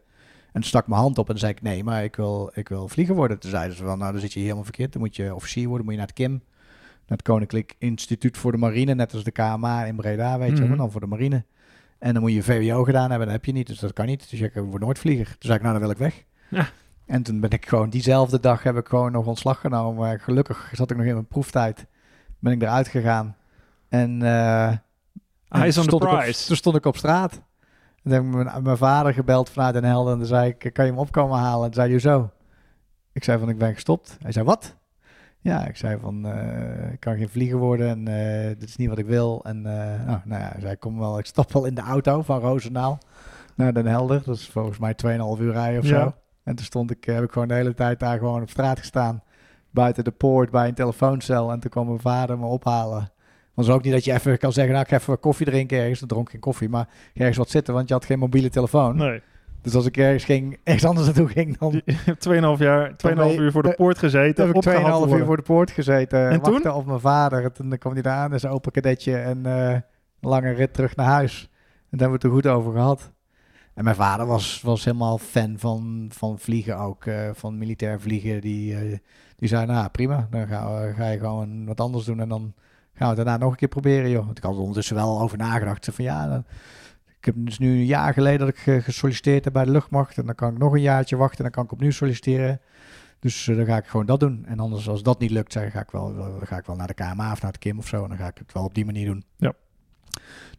[0.52, 3.14] En stak mijn hand op en zei ik, nee, maar ik wil, ik wil vlieger
[3.14, 3.38] worden.
[3.38, 4.92] Toen zeiden ze van, nou, dan zit je helemaal verkeerd.
[4.92, 6.30] Dan moet je officier worden, moet je naar het KIM.
[6.32, 10.58] Naar het Koninklijk Instituut voor de Marine, net als de KMA in Breda, weet je
[10.58, 10.76] wel, Mhm.
[10.76, 11.44] dan voor de marine.
[11.98, 14.30] En dan moet je VWO gedaan hebben, dat heb je niet, dus dat kan niet.
[14.30, 15.26] Dus ik word nooit vlieger.
[15.26, 16.24] Toen zei ik, nou, dan wil ik weg.
[16.48, 16.68] Ja.
[17.06, 19.94] En toen ben ik gewoon, diezelfde dag heb ik gewoon nog ontslag genomen.
[20.00, 21.86] Maar gelukkig zat ik nog in mijn proeftijd.
[22.38, 23.36] Ben ik eruit gegaan.
[23.88, 24.80] En, eh, en
[25.48, 27.32] Eyes on the op- toen stond ik op straat.
[27.32, 30.12] En toen heb ik mijn, mijn vader gebeld vanuit Den Helder.
[30.12, 31.64] En toen zei ik, kan je hem opkomen halen?
[31.64, 32.30] En toen zei hij, zo.
[33.12, 34.16] Ik zei van, ik ben gestopt.
[34.22, 34.76] Hij zei, wat?
[35.40, 38.88] Ja, ik zei van, eh, ik kan geen vlieger worden en eh, dit is niet
[38.88, 39.44] wat ik wil.
[39.44, 42.22] En eh, nou, nou ja, hij zei, kom wel, ik stap wel in de auto
[42.22, 42.98] van Roosendaal
[43.54, 44.22] naar Den Helder.
[44.24, 44.94] Dat is volgens mij
[45.36, 46.00] 2,5 uur rijden of Ja.
[46.04, 46.14] zo.
[46.44, 48.78] En toen stond ik, eh, heb ik gewoon de hele tijd daar gewoon op straat
[48.78, 49.22] gestaan.
[49.70, 51.50] Buiten de poort bij een telefooncel.
[51.50, 52.98] En toen kwam mijn vader me ophalen.
[53.54, 55.46] Want het is ook niet dat je even kan zeggen, nou ik ga even koffie
[55.46, 55.98] drinken ergens.
[55.98, 58.96] Dan dronk ik geen koffie, maar ergens wat zitten, want je had geen mobiele telefoon.
[58.96, 59.22] Nee.
[59.62, 63.14] Dus als ik ergens ging, ergens anders naartoe ging, dan Je hebt 2,5 jaar, 2,5
[63.14, 64.46] ben je- uur voor de poort gezeten.
[64.46, 66.30] heb ik opgehaald 2,5 uur voor de poort gezeten.
[66.30, 66.70] En toen?
[66.72, 67.44] op mijn vader.
[67.44, 69.82] En toen kwam hij daar aan, een open kadetje en eh, een
[70.20, 71.42] lange rit terug naar huis.
[71.90, 73.12] En daar hebben we het er goed over gehad.
[73.74, 78.40] En mijn vader was, was helemaal fan van, van vliegen ook, eh, van militair vliegen.
[78.40, 78.98] Die, eh,
[79.36, 82.52] die zei, nou prima, dan ga, we- ga je gewoon wat anders doen en dan
[82.94, 84.24] gaan we het daarna nog een keer proberen, joh.
[84.24, 85.88] Want ik had er ondertussen wel over nagedacht.
[85.92, 86.44] Van ja, dan,
[87.18, 90.18] ik heb dus nu een jaar geleden dat ik ge- gesolliciteerd heb bij de luchtmacht.
[90.18, 92.60] En dan kan ik nog een jaartje wachten en dan kan ik opnieuw solliciteren.
[93.18, 94.44] Dus eh, dan ga ik gewoon dat doen.
[94.46, 96.86] En anders, als dat niet lukt, zeg, ga, ik wel, dan ga ik wel naar
[96.86, 98.02] de KMA of naar de KIM of zo.
[98.02, 99.24] En dan ga ik het wel op die manier doen.
[99.36, 99.52] Ja.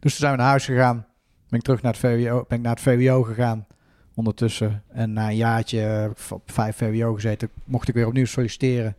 [0.00, 1.06] toen zijn we naar huis gegaan.
[1.48, 3.66] Ben ik terug naar het VWO, ben ik naar het VWO gegaan
[4.14, 4.82] ondertussen.
[4.88, 8.96] En na een jaartje heb ik op vijf VWO gezeten, mocht ik weer opnieuw solliciteren.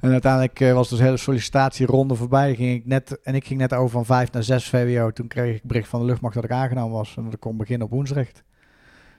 [0.00, 2.54] En uiteindelijk eh, was dus de hele sollicitatieronde voorbij.
[2.54, 5.10] Ging ik net, en ik ging net over van vijf naar zes VWO.
[5.10, 7.14] Toen kreeg ik bericht van de luchtmacht dat ik aangenomen was.
[7.16, 8.42] En dat ik kon beginnen op Woensrecht.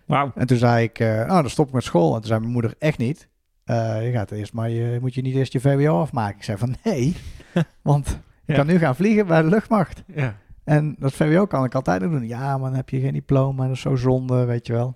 [0.06, 0.32] Wauw.
[0.36, 2.08] En toen zei ik, eh, oh, dan stop ik met school.
[2.14, 3.28] En toen zei mijn moeder, echt niet.
[3.64, 6.38] Eh, je gaat eerst maar, je, moet je niet eerst je VWO afmaken?
[6.38, 7.16] Ik zei van, nee,
[7.82, 8.56] want ik Ja.
[8.56, 10.04] kan nu gaan vliegen bij de luchtmacht.
[10.16, 10.36] Ja.
[10.64, 12.28] En dat VWO kan ik altijd nog doen.
[12.28, 14.96] Ja, maar dan heb je geen diploma, dat is zo zonde, weet je wel.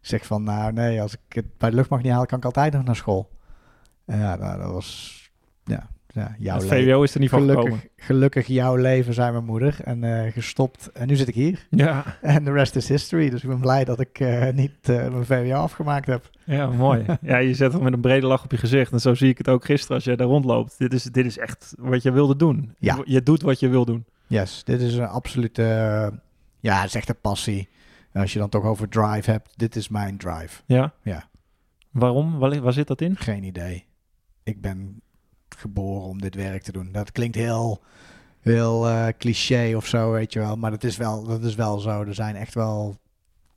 [0.00, 2.44] Ik zeg van, nou nee, als ik het bij de luchtmacht niet haal, kan ik
[2.44, 3.28] altijd nog naar school.
[4.04, 5.20] En ja, nou, dat was,
[5.64, 6.66] ja, ja jouw Het.
[6.66, 7.62] VWO is er niet van gekomen.
[7.64, 9.76] Gelukkig, gelukkig jouw leven, zei mijn moeder.
[9.84, 10.90] En eh, gestopt.
[10.92, 11.66] En nu zit ik hier.
[11.70, 12.04] Ja.
[12.20, 13.30] En de rest is history.
[13.30, 16.30] Dus ik ben blij dat ik eh, niet eh, mijn VWO afgemaakt heb.
[16.44, 17.04] Ja, mooi.
[17.20, 18.92] Ja, je zet het met een brede lach op je gezicht.
[18.92, 20.78] En zo zie ik het ook gisteren als jij daar rondloopt.
[20.78, 22.74] Dit is, dit is echt wat je wilde doen.
[22.78, 22.94] Ja.
[22.94, 24.04] Je, je doet wat je wil doen.
[24.26, 25.62] Yes, dit is een absolute,
[26.60, 27.68] ja, het is echt een passie.
[28.12, 30.62] En als je dan toch over drive hebt, dit is mijn drive.
[30.66, 30.92] Ja?
[31.02, 31.28] Ja.
[31.90, 32.38] Waarom?
[32.38, 33.16] Waar, waar zit dat in?
[33.16, 33.84] Geen idee.
[34.42, 35.00] Ik ben
[35.48, 36.92] geboren om dit werk te doen.
[36.92, 37.82] Dat klinkt heel,
[38.40, 40.56] heel eh, cliché of zo, weet je wel.
[40.56, 42.02] Maar dat is wel, dat is wel zo.
[42.02, 42.96] Er zijn echt wel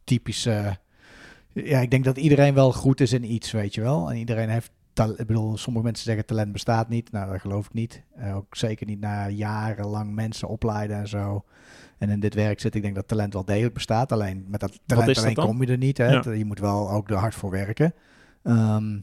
[0.03, 0.77] typische...
[1.53, 4.09] Ja, ik denk dat iedereen wel goed is in iets, weet je wel.
[4.09, 4.71] En iedereen heeft...
[5.07, 7.11] Ik bedoel, sommige mensen zeggen talent bestaat niet.
[7.11, 8.03] Nou, dat geloof ik niet.
[8.15, 11.43] Eh, ook zeker niet na jarenlang mensen opleiden en zo.
[11.97, 14.11] En in dit werk zit, ik denk dat talent wel degelijk bestaat.
[14.11, 15.97] Alleen met dat talent dat alleen kom je er niet.
[15.97, 16.11] Hè?
[16.11, 16.31] Ja.
[16.31, 17.93] Je moet wel ook er hard voor werken.
[18.43, 18.99] Ehm,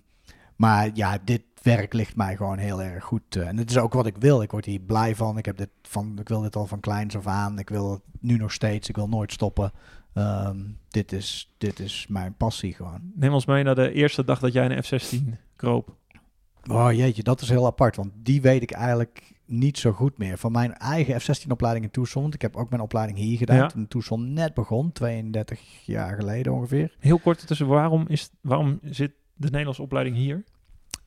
[0.56, 3.36] maar ja, dit werk ligt mij gewoon heel erg goed.
[3.36, 4.42] eh, en het is ook wat ik wil.
[4.42, 5.38] Ik word hier blij van.
[5.38, 6.18] Ik, heb dit van.
[6.20, 7.58] ik wil dit al van kleins af aan.
[7.58, 8.88] Ik wil het nu nog steeds.
[8.88, 9.72] Ik wil nooit stoppen.
[10.12, 13.00] Ehm, dit, is, dit is mijn passie gewoon.
[13.14, 15.94] Neem ons mee naar de eerste dag dat jij een F-16 kroop.
[16.70, 17.96] Oh jeetje, dat is heel apart.
[17.96, 20.38] Want die weet ik eigenlijk niet zo goed meer.
[20.38, 22.22] Van mijn eigen F-16-opleiding in Tucson.
[22.22, 23.56] want Ik heb ook mijn opleiding hier gedaan.
[23.56, 23.66] Ja.
[23.66, 24.92] Toen Tucson net begon.
[24.92, 26.94] 32 jaar geleden ongeveer.
[26.98, 30.44] Heel kort ertussen, waarom, is, waarom zit de Nederlandse opleiding hier?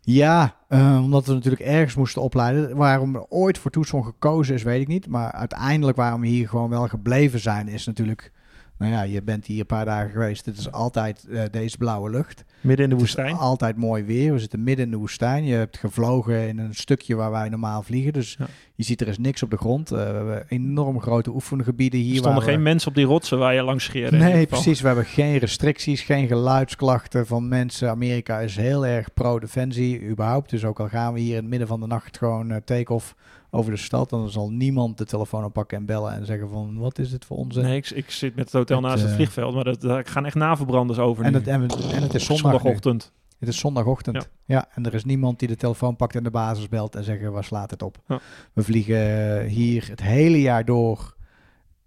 [0.02, 2.76] Ja, eh, omdat we natuurlijk ergens moesten opleiden.
[2.76, 5.08] Waarom er ooit voor Tucson gekozen is, weet ik niet.
[5.08, 8.32] Maar uiteindelijk waarom we hier gewoon wel gebleven zijn, is natuurlijk...
[8.80, 10.46] Nou ja, je bent hier een paar dagen geweest.
[10.46, 12.44] Het is altijd eh, deze blauwe lucht.
[12.62, 13.36] Midden in de woestijn?
[13.36, 14.34] altijd mooi weer.
[14.34, 15.46] We zitten midden in de woestijn.
[15.46, 18.14] Je hebt gevlogen in een stukje waar wij normaal vliegen.
[18.14, 18.46] Dus Ja.
[18.76, 19.92] je ziet er is niks op de grond.
[19.92, 22.12] Eh, we hebben enorm grote oefengebieden hier.
[22.14, 24.18] Er stonden we- geen mensen op die rotsen waar je langs scheerde.
[24.18, 24.82] Nee, precies.
[24.82, 27.90] We hebben geen restricties, geen geluidsklachten van mensen.
[27.90, 30.50] Amerika is heel erg pro-defensie, überhaupt.
[30.50, 33.16] Dus ook al gaan we hier in het midden van de nacht gewoon eh, take-off
[33.52, 37.00] over de stad, dan zal niemand de telefoon oppakken en bellen en zeggen van, wat
[37.00, 37.64] is dit voor onzin?
[37.64, 40.26] Nee, ik, ik zit met het hotel naast het eh, vliegveld, maar dat, daar gaan
[40.26, 41.38] echt navelbranders over En nu.
[41.38, 42.52] het, en, het- en het is zondag nu.
[42.52, 43.12] zondagochtend.
[43.40, 44.16] Het is zondagochtend.
[44.16, 44.56] Ja.
[44.56, 44.68] Ja.
[44.74, 47.44] en er is niemand die de telefoon pakt en de basis belt en zeggen, waar
[47.44, 47.98] slaat het op?
[48.08, 48.20] Ja.
[48.54, 51.16] We vliegen hier het hele jaar door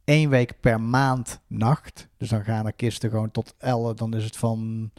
[0.05, 2.09] één week per maand nacht.
[2.16, 4.90] Dus dan gaan er kisten gewoon tot 11, dan is het van,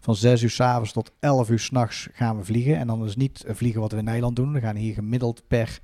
[0.00, 2.76] van 6 uur s'avonds tot 11 uur s'nachts gaan we vliegen.
[2.76, 4.52] En dan is het niet vliegen wat we in Nederland doen.
[4.52, 5.78] We gaan hier gemiddeld per,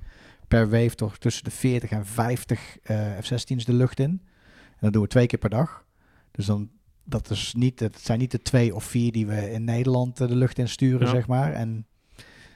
[0.51, 4.21] per wave toch tussen de 40 en 50 eh, F-16's de lucht in.
[4.69, 5.85] En dat doen we twee keer per dag.
[6.31, 6.69] Dus dan,
[7.03, 10.27] dat is niet, het zijn niet de twee of vier die we in Nederland eh,
[10.27, 11.13] de lucht in sturen, Ja.
[11.13, 11.53] zeg maar.
[11.53, 11.85] En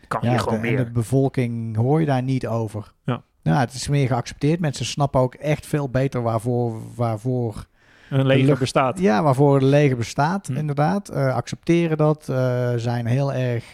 [0.07, 0.85] Kan ja, gewoon de, en meer.
[0.85, 2.93] de bevolking hoor je daar niet over.
[3.05, 3.23] Ja.
[3.41, 4.59] Ja, het is meer geaccepteerd.
[4.59, 7.65] Mensen snappen ook echt veel beter waarvoor, waarvoor,
[8.09, 8.99] Een leger lucht- bestaat.
[8.99, 10.55] ja, waarvoor het leger bestaat, Hm.
[10.57, 11.09] inderdaad.
[11.09, 13.73] Eh, accepteren dat, eh, zijn heel erg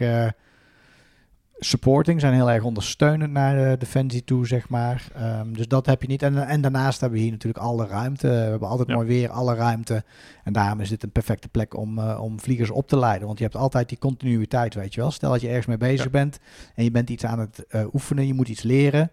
[1.66, 5.08] supporting, zijn heel erg ondersteunend naar de defensie toe, zeg maar.
[5.16, 6.22] Ehm, dus dat heb je niet.
[6.24, 8.28] En, en daarnaast hebben we hier natuurlijk alle ruimte.
[8.28, 8.96] We hebben altijd Ja.
[8.96, 10.04] mooi weer, alle ruimte.
[10.44, 13.26] En daarom is dit een perfecte plek om, eh, om vliegers op te leiden.
[13.28, 15.12] Want je hebt altijd die continuïteit, weet je wel.
[15.12, 16.10] Stel dat je ergens mee bezig Ja.
[16.12, 16.40] bent
[16.76, 19.12] en je bent iets aan het eh, oefenen, je moet iets leren.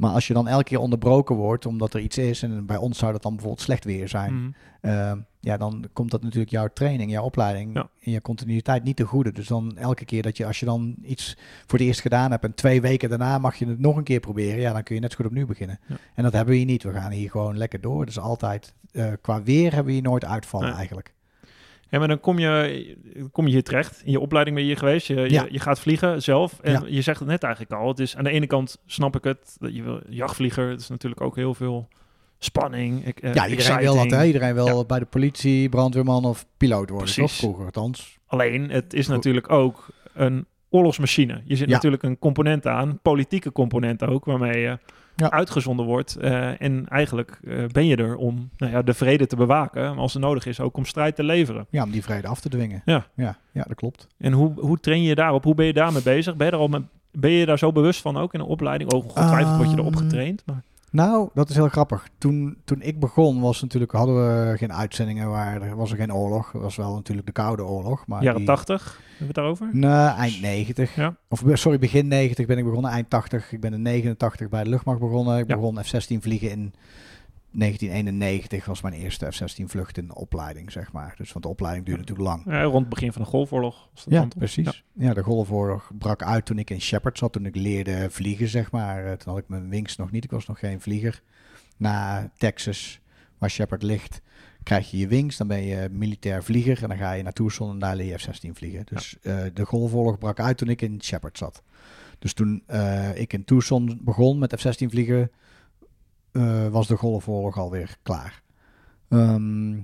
[0.00, 2.98] Maar als je dan elke keer onderbroken wordt omdat er iets is, en bij ons
[2.98, 4.50] zou dat dan bijvoorbeeld slecht weer zijn, Mhm.
[4.80, 7.88] Ehm, ja, dan komt dat natuurlijk jouw training, jouw opleiding Ja.
[8.02, 9.32] en je continuïteit niet te goede.
[9.32, 11.36] Dus dan elke keer dat je, als je dan iets
[11.66, 14.20] voor het eerst gedaan hebt en twee weken daarna mag je het nog een keer
[14.20, 15.78] proberen, ja, dan kun je net zo goed opnieuw beginnen.
[15.86, 15.96] Ja.
[16.14, 16.82] En dat hebben we hier niet.
[16.82, 18.06] We gaan hier gewoon lekker door.
[18.06, 20.76] Dus altijd, eh, qua weer hebben we hier nooit uitvallen Nee.
[20.76, 21.14] eigenlijk.
[21.90, 22.96] Ja, maar dan kom je,
[23.32, 24.02] kom je hier terecht.
[24.04, 25.06] In je opleiding ben je hier geweest.
[25.06, 25.42] Je, Ja.
[25.44, 26.58] je, je gaat vliegen zelf.
[26.62, 26.82] En Ja.
[26.86, 27.88] je zegt het net eigenlijk al.
[27.88, 29.56] Het is aan de ene kant snap ik het.
[29.58, 30.68] Dat je wil jachtvlieger.
[30.70, 31.88] Het is natuurlijk ook heel veel
[32.38, 33.06] spanning.
[33.06, 34.24] Ik, eh, ja, iedereen wil dat, hè?
[34.24, 34.84] Iedereen wil Ja.
[34.84, 37.16] bij de politie, brandweerman of piloot worden, Precies.
[37.16, 37.32] toch?
[37.32, 38.18] Vroeger althans.
[38.26, 41.42] Alleen, het is natuurlijk ook een oorlogsmachine.
[41.44, 44.78] Je zit natuurlijk een component aan, politieke component ook, waarmee je
[45.20, 45.30] Ja.
[45.30, 46.16] uitgezonden wordt.
[46.16, 49.98] Eh, en eigenlijk eh, ben je er om nou ja, de vrede te bewaken, maar
[49.98, 51.66] als het nodig is ook om strijd te leveren.
[51.70, 52.82] Ja, om die vrede af te dwingen.
[52.84, 53.06] Ja.
[53.14, 54.06] Ja, ja dat klopt.
[54.18, 55.44] En hoe, hoe train je daarop?
[55.44, 56.36] Hoe ben je daarmee bezig?
[56.36, 58.92] Ben je, er al met, ben je daar zo bewust van ook in een opleiding?
[58.92, 60.42] Oh, ongetwijfeld word je erop Ehm, getraind.
[60.46, 62.08] Maar, Nou, dat is heel grappig.
[62.18, 64.14] Toen, toen ik begon was natuurlijk, hadden
[64.50, 66.52] we geen uitzendingen waar er was er geen oorlog.
[66.52, 68.06] Het was wel natuurlijk de Koude Oorlog.
[68.06, 69.68] Maar jaren die- 80, hebben we het daarover?
[69.72, 70.94] Nee, eind 90.
[70.94, 71.16] Ja.
[71.28, 72.90] Of sorry, begin 90 ben ik begonnen.
[72.90, 73.52] Eind 80.
[73.52, 75.38] Ik ben in 89 bij de luchtmacht begonnen.
[75.38, 75.54] Ik Ja.
[75.54, 76.72] begon F-16 vliegen in
[77.52, 78.64] 1991.
[78.64, 81.14] Was mijn eerste F-16 vlucht in de opleiding, zeg maar.
[81.16, 82.44] Dus want de opleiding duurde natuurlijk lang.
[82.46, 83.88] Ja, rond het begin van de Golfoorlog.
[83.94, 84.84] Was dat Ja, precies.
[84.92, 85.14] Ja.
[85.14, 87.32] de Golfoorlog brak uit toen ik in Shepard zat.
[87.32, 89.04] Toen ik leerde vliegen, zeg maar.
[89.04, 90.24] Eh, Toen had ik mijn wings nog niet.
[90.24, 91.22] Ik was nog geen vlieger.
[91.76, 93.00] Na Texas,
[93.38, 94.20] waar Shepard ligt,
[94.62, 95.36] krijg je je wings.
[95.36, 96.82] Dan ben je militair vlieger.
[96.82, 98.82] En dan ga je naar Tucson en daar leer je F-16 vliegen.
[98.84, 101.62] Dus eh, de Golfoorlog brak uit toen ik in Shepard zat.
[102.18, 105.30] Dus toen eh, ik in Tucson begon met F-16 vliegen,
[106.32, 108.42] eh, was de Golfoorlog alweer klaar.
[109.08, 109.76] Ehm,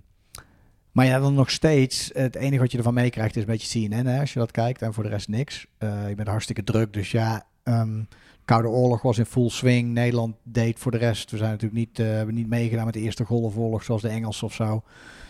[0.93, 4.07] maar ja, dan nog steeds, het enige wat je ervan meekrijgt is een beetje CNN,
[4.07, 4.83] hè, als je dat kijkt.
[4.83, 5.67] En voor de rest niks.
[5.79, 7.47] Eh je bent hartstikke druk, dus ja...
[7.63, 8.03] ehm,
[8.45, 9.93] Koude Oorlog was in full swing.
[9.93, 11.31] Nederland deed voor de rest.
[11.31, 14.47] We zijn natuurlijk niet, eh, hebben niet meegedaan met de Eerste Golfoorlog zoals de Engelsen
[14.47, 14.83] of zo.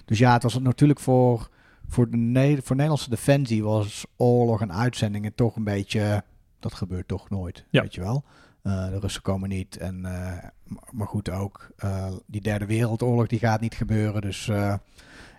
[0.05, 1.49] Dus ja, het was natuurlijk voor,
[1.89, 6.25] voor, de Ne- voor Nederlandse defensie was oorlog en uitzendingen toch een beetje...
[6.61, 7.81] Dat gebeurt toch nooit, Ja.
[7.83, 8.25] weet je wel.
[8.67, 9.77] Eh, de Russen komen niet.
[9.77, 10.49] En, eh,
[10.91, 14.21] maar- goed ook, eh, die derde wereldoorlog die gaat niet gebeuren.
[14.21, 14.51] Dus,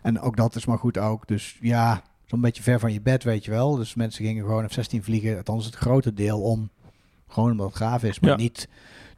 [0.02, 1.28] en ook dat is maar goed ook.
[1.28, 3.76] Dus ja, zo'n beetje ver van je bed, weet je wel.
[3.76, 5.38] Dus mensen gingen gewoon F-16 vliegen.
[5.38, 6.70] Althans het grote deel om...
[7.28, 8.36] Gewoon omdat het gaaf is, maar Ja.
[8.36, 8.68] niet,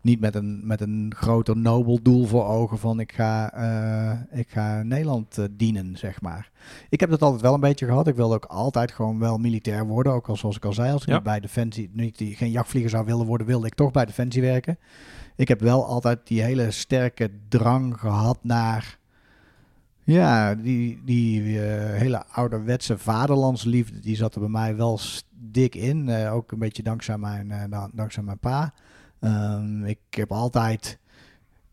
[0.01, 4.49] niet met, een, met een groter nobel doel voor ogen van ik ga, eh, ik
[4.49, 6.51] ga Nederland eh, dienen, zeg maar.
[6.89, 8.07] Ik heb dat altijd wel een beetje gehad.
[8.07, 10.13] Ik wilde ook altijd gewoon wel militair worden.
[10.13, 11.13] Ook al zoals ik al zei, als ik Ja.
[11.13, 14.41] niet bij Defensie, niet die, geen jachtvlieger zou willen worden, wilde ik toch bij Defensie
[14.41, 14.77] werken.
[15.35, 18.97] Ik heb wel altijd die hele sterke drang gehad naar...
[20.03, 26.09] Ja, die, die eh, hele ouderwetse vaderlandsliefde, die zat er bij mij wel dik in.
[26.11, 28.73] Ook een beetje dankzij mijn, dan- dankzij mijn pa.
[29.19, 30.99] Ehm, ik heb altijd,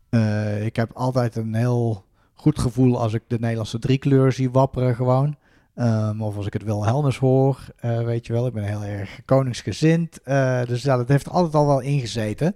[0.09, 4.95] eh, ik heb altijd een heel goed gevoel als ik de Nederlandse driekleur zie wapperen
[4.95, 5.35] gewoon.
[5.75, 8.47] Ehm, of als ik het Wilhelmus hoor, eh, weet je wel.
[8.47, 10.21] Ik ben heel erg koningsgezind.
[10.21, 12.55] Eh, dus ja, dat heeft altijd al wel ingezeten.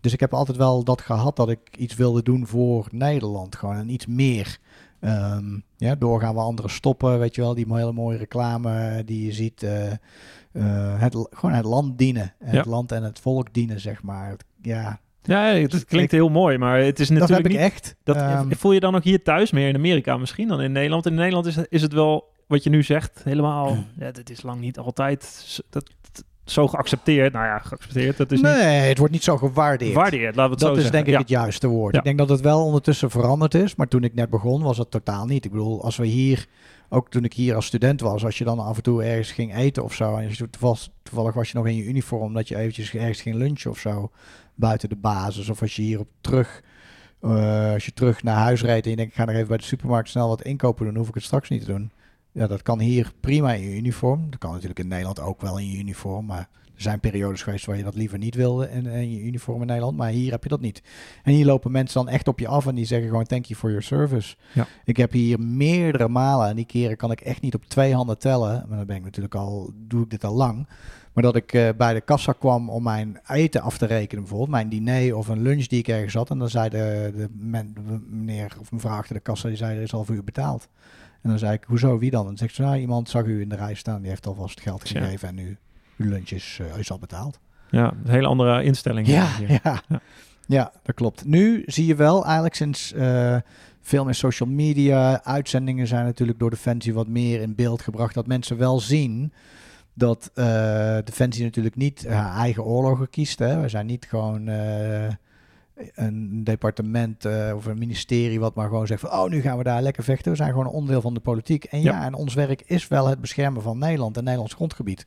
[0.00, 3.56] Dus ik heb altijd wel dat gehad dat ik iets wilde doen voor Nederland.
[3.56, 4.58] Gewoon en iets meer.
[5.00, 7.54] Ehm, ja, doorgaan we anderen stoppen, weet je wel.
[7.54, 9.66] Die hele mooie reclame die je ziet.
[10.52, 12.34] Eh, het, gewoon het land dienen.
[12.44, 14.36] Het land en het volk dienen, zeg maar.
[14.62, 17.72] Ja, Ja, het klinkt heel mooi, maar het is dat heb natuurlijk ik niet...
[17.72, 17.96] echt.
[18.02, 21.06] Dat, Ehm, voel je dan ook hier thuis meer in Amerika misschien dan in Nederland?
[21.06, 23.76] In Nederland is, is het wel, wat je nu zegt, helemaal...
[23.98, 25.90] Ja, dat is lang niet altijd dat,
[26.50, 27.32] zo geaccepteerd.
[27.32, 29.90] Nou ja, geaccepteerd, dat is nee, het wordt niet zo gewaardeerd.
[29.90, 30.92] niet waardeerd, laten we het Dat zo is zeggen.
[30.92, 31.18] denk ik ja.
[31.18, 31.92] het juiste woord.
[31.92, 31.98] Ja.
[31.98, 33.74] Ik denk dat het wel ondertussen veranderd is.
[33.74, 35.44] Maar toen ik net begon was het totaal niet.
[35.44, 36.46] Ik bedoel, als we hier,
[36.88, 39.56] ook toen ik hier als student was, als je dan af en toe ergens ging
[39.56, 40.16] eten of zo.
[40.16, 43.36] En je, toevallig, toevallig was je nog in je uniform, dat je eventjes ergens ging
[43.36, 44.10] lunchen of zo.
[44.54, 45.48] Buiten de basis.
[45.48, 46.62] Of als je hier op terug,
[47.20, 49.56] eh, als je terug naar huis reed en je denkt, ik ga nog even bij
[49.56, 51.90] de supermarkt snel wat inkopen doen, hoef ik het straks niet te doen.
[52.32, 54.30] Ja, dat kan hier prima in je uniform.
[54.30, 56.48] Dat kan natuurlijk in Nederland ook wel in je uniform, maar
[56.78, 59.66] er zijn periodes geweest waar je dat liever niet wilde in, in je uniform in
[59.66, 60.82] Nederland, maar hier heb je dat niet.
[61.22, 63.58] En hier lopen mensen dan echt op je af en die zeggen gewoon thank you
[63.60, 64.36] for your service.
[64.54, 64.66] Ja.
[64.84, 68.18] Ik heb hier meerdere malen, en die keren kan ik echt niet op twee handen
[68.18, 70.68] tellen, maar dan ben ik natuurlijk al, doe ik dit al lang.
[71.12, 74.50] Maar dat ik eh, bij de kassa kwam om mijn eten af te rekenen, bijvoorbeeld
[74.50, 76.30] mijn diner of een lunch die ik ergens had.
[76.30, 79.76] En dan zei de, de, men- de meneer of mevrouw achter de kassa, die zei,
[79.76, 80.68] er is al voor u betaald.
[81.22, 82.20] En dan zei ik, hoezo, wie dan?
[82.20, 84.60] En dan zegt ze, nou, iemand zag u in de rij staan, die heeft alvast
[84.60, 85.56] geld gegeven en u,
[85.98, 87.38] uw lunch is, eh, is al betaald.
[87.70, 89.06] Ja, een hele andere instelling.
[89.06, 89.50] Ja, hier.
[89.50, 89.82] ja.
[89.88, 90.00] Ja.
[90.46, 90.72] ja.
[90.82, 91.24] dat klopt.
[91.24, 93.36] Nu zie je wel eigenlijk sinds eh,
[93.80, 98.14] veel meer social media, uitzendingen zijn natuurlijk door Defensie wat meer in beeld gebracht.
[98.14, 99.32] Dat mensen wel zien
[99.94, 100.44] dat eh,
[101.04, 103.38] Defensie natuurlijk niet haar eigen oorlogen kiest.
[103.38, 103.60] Hè.
[103.60, 104.48] We zijn niet gewoon
[105.94, 109.64] een departement eh, of een ministerie wat maar gewoon zegt van oh nu gaan we
[109.64, 110.30] daar lekker vechten.
[110.30, 111.64] We zijn gewoon een onderdeel van de politiek.
[111.64, 112.04] En ja, Ja.
[112.04, 115.06] en ons werk is wel het beschermen van Nederland en Nederlands grondgebied.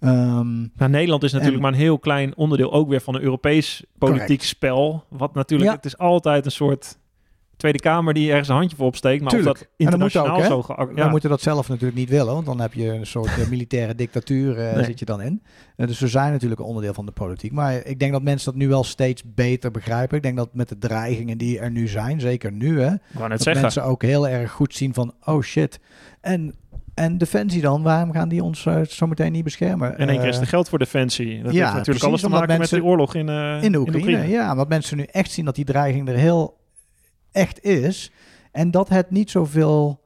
[0.00, 3.22] Ehm, Nou, Nederland is natuurlijk En- maar een heel klein onderdeel ook weer van een
[3.22, 4.42] Europees politiek Correct.
[4.44, 5.04] spel.
[5.08, 5.76] Wat natuurlijk, Ja.
[5.76, 6.98] het is altijd een soort
[7.58, 9.20] Tweede Kamer die ergens een handje voor opsteekt.
[9.22, 9.50] Maar Tuurlijk.
[9.56, 10.62] of dat En internationaal ook, zo...
[10.62, 11.08] gea- We Ja.
[11.08, 14.54] moeten dat zelf natuurlijk niet willen, want dan heb je een soort eh, militaire dictatuur
[14.74, 14.84] Nee.
[14.84, 15.42] zit je dan in.
[15.76, 17.52] Eh, dus we zijn natuurlijk een onderdeel van de politiek.
[17.52, 20.16] Maar ik denk dat mensen dat nu wel steeds beter begrijpen.
[20.16, 22.90] Ik denk dat met de dreigingen die er nu zijn, zeker nu, hè,
[23.28, 23.62] dat zeggen.
[23.62, 25.80] mensen ook heel erg goed zien van, oh shit.
[26.20, 26.54] En,
[26.94, 29.98] en Defensie dan, waarom gaan die ons zo meteen niet beschermen?
[29.98, 31.42] In één keer is er geld voor defensie.
[31.42, 33.28] Dat ja, heeft natuurlijk precies, alles te maken mensen- met die oorlog in,
[33.62, 34.28] in de Oekraïne.
[34.28, 36.56] Ja, omdat mensen nu echt zien dat die dreiging er heel
[37.32, 38.12] echt is.
[38.52, 40.00] En dat het niet zoveel.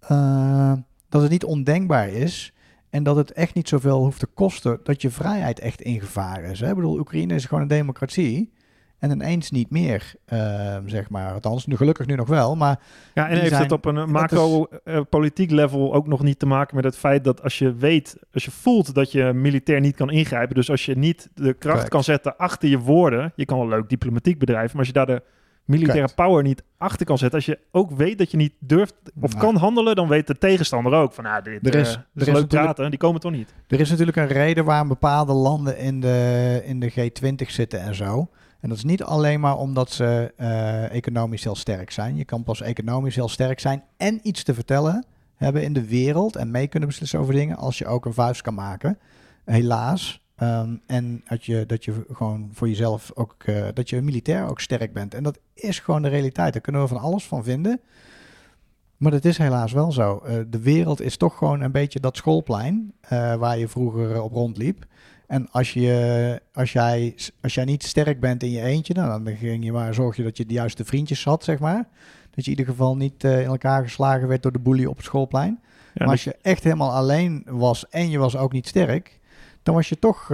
[0.00, 0.72] eh,
[1.08, 2.52] dat het niet ondenkbaar is.
[2.90, 4.80] En dat het echt niet zoveel hoeft te kosten.
[4.82, 6.60] Dat je vrijheid echt in gevaar is.
[6.60, 6.68] Hè?
[6.68, 8.52] Ik bedoel, Oekraïne is gewoon een democratie.
[8.98, 11.32] En ineens niet meer, eh, zeg maar.
[11.32, 12.56] Althans, nu gelukkig nu nog wel.
[12.56, 12.80] Maar
[13.14, 16.76] Ja, en heeft zijn- het op een eh, macro-politiek level ook nog niet te maken
[16.76, 20.10] met het feit dat als je weet, als je voelt dat je militair niet kan
[20.10, 21.88] ingrijpen, dus als je niet de kracht Correct.
[21.88, 25.06] kan zetten achter je woorden, je kan wel leuk diplomatiek bedrijven, maar als je daar
[25.06, 25.22] de
[25.68, 29.30] militaire power niet achter kan zetten, als je ook weet dat je niet durft of
[29.34, 29.44] Nou.
[29.44, 32.22] kan handelen, dan weet de tegenstander ook van, nou, dit, Er is- eh, er dit
[32.28, 33.54] is is leuk praten, die komen toch niet.
[33.68, 37.94] Er is natuurlijk een reden waarom bepaalde landen in de, in de G20 zitten en
[37.94, 38.28] zo.
[38.60, 42.16] En dat is niet alleen maar omdat ze eh, economisch heel sterk zijn.
[42.16, 46.36] Je kan pas economisch heel sterk zijn en iets te vertellen hebben in de wereld
[46.36, 48.98] en mee kunnen beslissen over dingen als je ook een vuist kan maken.
[49.44, 50.22] Helaas.
[50.38, 54.60] Ehm, en dat je, dat je gewoon voor jezelf ook, eh, dat je militair ook
[54.60, 55.14] sterk bent.
[55.14, 56.52] En dat is gewoon de realiteit.
[56.52, 57.80] Daar kunnen we van alles van vinden.
[58.96, 60.18] Maar dat is helaas wel zo.
[60.18, 64.32] Eh, de wereld is toch gewoon een beetje dat schoolplein eh, waar je vroeger op
[64.32, 64.86] rondliep.
[65.26, 69.36] En als, je, als, jij, als jij niet sterk bent in je eentje, nou, dan
[69.36, 71.88] ging je maar zorg je dat je de juiste vriendjes had, zeg maar.
[72.30, 75.04] Dat je in ieder geval niet in elkaar geslagen werd door de bully op het
[75.04, 75.60] schoolplein.
[75.62, 79.17] Ja, maar als je echt helemaal alleen was en je was ook niet sterk,
[79.62, 80.26] dan was je toch,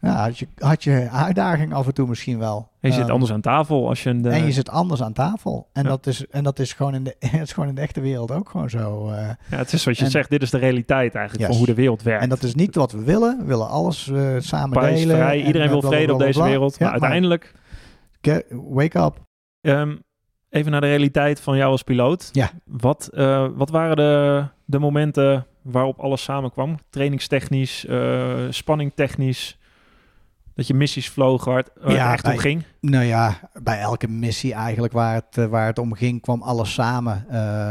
[0.00, 2.68] ja, had je, had je uitdaging af en toe misschien wel.
[2.80, 4.22] en je zit Ehm, anders aan tafel als je een...
[4.22, 5.68] de- en je zit anders aan tafel.
[5.72, 5.88] En, Ja.
[5.88, 8.30] dat, is, en dat is gewoon in de, het is gewoon in de echte wereld
[8.30, 9.08] ook gewoon zo.
[9.10, 9.28] eh.
[9.50, 11.46] ja, het is zoals je en- zegt, dit is de realiteit eigenlijk Yes.
[11.48, 12.22] van hoe de wereld werkt.
[12.22, 13.38] en dat is niet wat we willen.
[13.38, 15.16] We willen alles eh, samen Prijs, delen.
[15.16, 17.52] vrij, en, iedereen wil vrede op deze wereld, Ja, maar uiteindelijk...
[18.20, 19.20] Get- wake up.
[19.60, 19.96] Ehm,
[20.50, 22.28] even naar de realiteit van jou als piloot.
[22.32, 22.50] Ja.
[22.64, 23.08] Wat,
[23.56, 26.78] wat waren de, de momenten waarop alles samenkwam?
[26.90, 29.58] Trainingstechnisch, eh spanningtechnisch.
[30.54, 32.62] Dat je missies vloog waar het, waar Ja, het echt om bij- ging.
[32.80, 36.72] Nou ja, bij elke missie eigenlijk waar het, eh, waar het om ging, kwam alles
[36.74, 37.26] samen.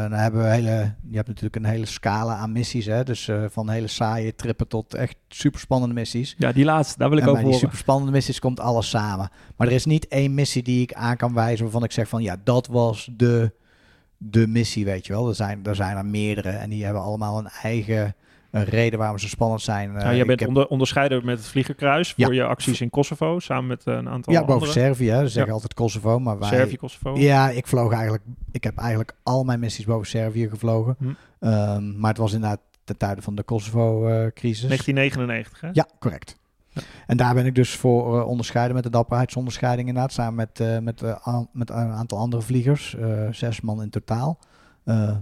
[0.10, 2.86] Dan hebben we hele, je hebt natuurlijk een hele scala aan missies.
[2.86, 3.04] Hè?
[3.04, 6.36] Dus van hele saaie trippen tot echt superspannende missies.
[6.38, 7.70] Ja, die laatste, daar wil ik en over bij die horen.
[7.70, 9.30] superspannende missies komt alles samen.
[9.58, 12.22] Maar er is niet één missie die ik aan kan wijzen waarvan ik zeg van
[12.22, 13.52] ja, dat was de,
[14.18, 15.28] de missie, weet je wel.
[15.28, 18.16] Er zijn, er zijn er meerdere en die hebben allemaal een eigen
[18.52, 19.96] eh, reden waarom ze spannend zijn.
[19.96, 22.44] Eh, Ja, jij ik bent heb- onder, onderscheider met het Vliegerkruis voor Ja.
[22.44, 24.68] je acties in Kosovo, samen met eh, een aantal ja, boven.
[24.68, 25.10] Servië.
[25.12, 25.52] Ze zeggen Ja.
[25.52, 26.50] altijd Kosovo, maar wij...
[26.50, 27.18] Servië, Kosovo.
[27.18, 28.24] Ja, ik vloog eigenlijk.
[28.52, 30.96] Ik heb eigenlijk al mijn missies boven Servië gevlogen.
[31.00, 31.06] Hm.
[31.40, 34.68] Ehm, maar het was inderdaad ten tijde van de Kosovo-crisis.
[34.68, 35.70] 1999, hè?
[35.74, 36.38] ja, correct.
[37.08, 40.14] En daar ben ik dus voor eh, onderscheiden met de dapperheidsonderscheiding inderdaad.
[40.14, 42.96] Samen met, eh, met, eh, met een aantal andere vliegers.
[43.32, 44.40] zes man in totaal.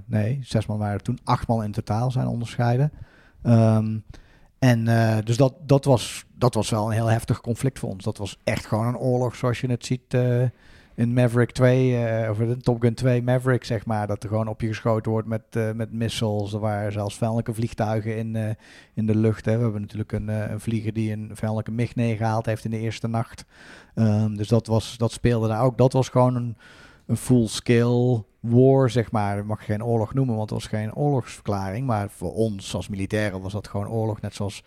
[0.06, 1.20] Nee, zes man waren er toen.
[1.24, 2.91] Acht man in totaal zijn onderscheiden.
[3.44, 3.98] Ehm,
[4.60, 4.86] en
[5.24, 8.04] dus dat, dat, was, dat was wel een heel heftig conflict voor ons.
[8.04, 10.18] Dat was echt gewoon een oorlog zoals je het ziet
[10.96, 14.08] in Maverick 2, eh, of in Top Gun 2 Maverick, zeg maar.
[14.08, 16.54] Dat er gewoon op je geschoten wordt met, eh, met missiles.
[16.54, 18.50] Er waren zelfs vijandelijke vliegtuigen in, eh,
[18.94, 19.46] in de lucht.
[19.46, 19.58] Hè.
[19.58, 23.08] We hebben natuurlijk een, een vlieger die een vijandelijke MiG neergehaald heeft in de eerste
[23.08, 23.46] nacht.
[23.96, 25.78] Ehm, dus dat, was, dat speelde daar ook.
[25.78, 26.58] Dat was gewoon een,
[27.06, 29.36] een full-scale war, zeg maar.
[29.36, 31.88] Dat mag je geen oorlog noemen, want het was geen oorlogsverklaring.
[31.88, 34.22] Maar voor ons als militairen was dat gewoon oorlog.
[34.22, 34.63] Net zoals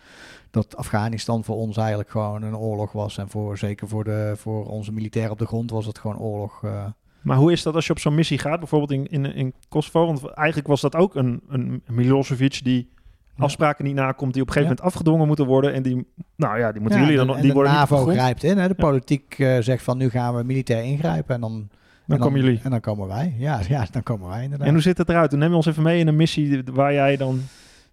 [0.51, 3.17] dat Afghanistan voor ons eigenlijk gewoon een oorlog was.
[3.17, 6.63] En voor, zeker voor, de, voor onze militairen op de grond was het gewoon oorlog.
[6.63, 6.85] eh.
[7.21, 10.05] Maar hoe is dat als je op zo'n missie gaat, bijvoorbeeld in, in, in Kosovo?
[10.05, 12.89] Want eigenlijk was dat ook een, een Milosevic die
[13.37, 14.81] afspraken niet nakomt, die op een gegeven Ja.
[14.81, 15.73] moment afgedwongen moeten worden.
[15.73, 17.97] En die, nou ja, die moeten Ja, jullie dan, en die de worden niet NAVO
[17.97, 18.11] grond.
[18.17, 18.57] grijpt in.
[18.57, 18.67] Hè?
[18.67, 18.83] De Ja.
[18.83, 21.35] politiek eh, zegt van nu gaan we militair ingrijpen.
[21.35, 21.69] En dan,
[22.09, 22.59] Dan en komen jullie.
[22.63, 23.35] En dan komen wij.
[23.37, 24.67] Ja, ja dan komen wij inderdaad.
[24.67, 25.31] En hoe zit het eruit?
[25.31, 27.41] Neem ons even mee in een missie waar jij dan...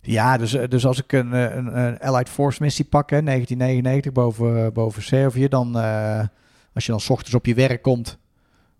[0.00, 3.22] Ja, dus, eh, dus als ik een, eh, een, een Allied Force missie pak, hè,
[3.22, 6.20] 1999 boven, boven Servië, dan eh,
[6.72, 8.18] als je dan 's ochtends op je werk komt,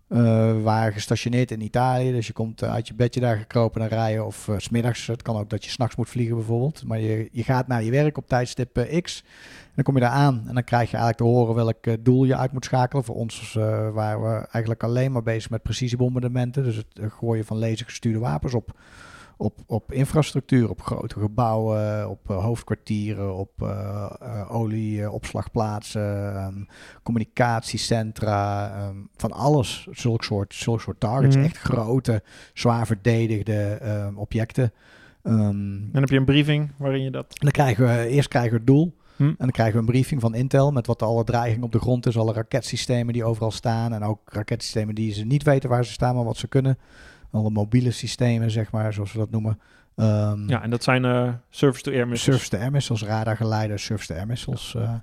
[0.07, 3.89] eh waar gestationeerd in Italië, dus je komt eh, uit je bedje daar gekropen naar
[3.89, 7.29] rijden, of s smiddags, het kan ook dat je s'nachts moet vliegen bijvoorbeeld, maar je,
[7.31, 9.23] je gaat naar je werk op tijdstip X,
[9.61, 12.23] en dan kom je daar aan en dan krijg je eigenlijk te horen welk doel
[12.23, 13.03] je uit moet schakelen.
[13.03, 13.53] Voor ons
[13.93, 18.75] waren we eigenlijk alleen maar bezig met precisiebombardementen, dus het gooien van lasergestuurde wapens op
[19.37, 24.11] op, op infrastructuur, op grote gebouwen, op hoofdkwartieren, op uh, uh,
[24.57, 26.67] olieopslagplaatsen, um,
[27.03, 29.87] communicatiecentra, um, van alles.
[29.91, 31.35] Zulk soort, zulk soort targets.
[31.35, 31.45] Mhm.
[31.45, 34.71] Echt grote, zwaar verdedigde um, objecten.
[35.23, 37.25] en dan heb je een briefing waarin je dat...
[37.29, 38.95] En dan krijgen we, eerst krijgen we het doel.
[39.17, 39.23] Hm.
[39.23, 42.05] En dan krijgen we een briefing van Intel met wat alle dreiging op de grond
[42.05, 45.91] is, alle raketsystemen die overal staan en ook raketsystemen die ze niet weten waar ze
[45.91, 46.77] staan, maar wat ze kunnen.
[47.31, 49.59] Alle mobiele systemen, zeg maar, zoals we dat noemen.
[49.99, 52.23] Um, ja, en dat zijn uh, surface-to-air missiles.
[52.23, 54.73] Surface-to-air missiles, radargeleiders, surface-to-air missiles.
[54.77, 54.93] Uh.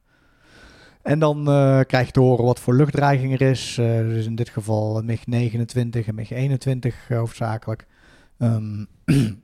[1.03, 3.75] En dan uh, krijg je te horen wat voor luchtdreiging er is.
[3.77, 7.87] Dus in dit geval MiG-29 en MiG-21 hoofdzakelijk.
[8.39, 8.87] Um,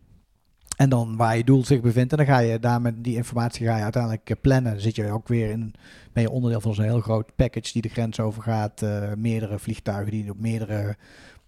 [0.80, 2.12] En dan waar je doel zich bevindt.
[2.12, 4.72] En dan ga je daar met die informatie ga je uiteindelijk plannen.
[4.72, 5.74] Dan zit je ook weer in,
[6.12, 8.84] ben je onderdeel van zo'n heel groot package die de grens overgaat.
[9.16, 10.96] Meerdere vliegtuigen die op meerdere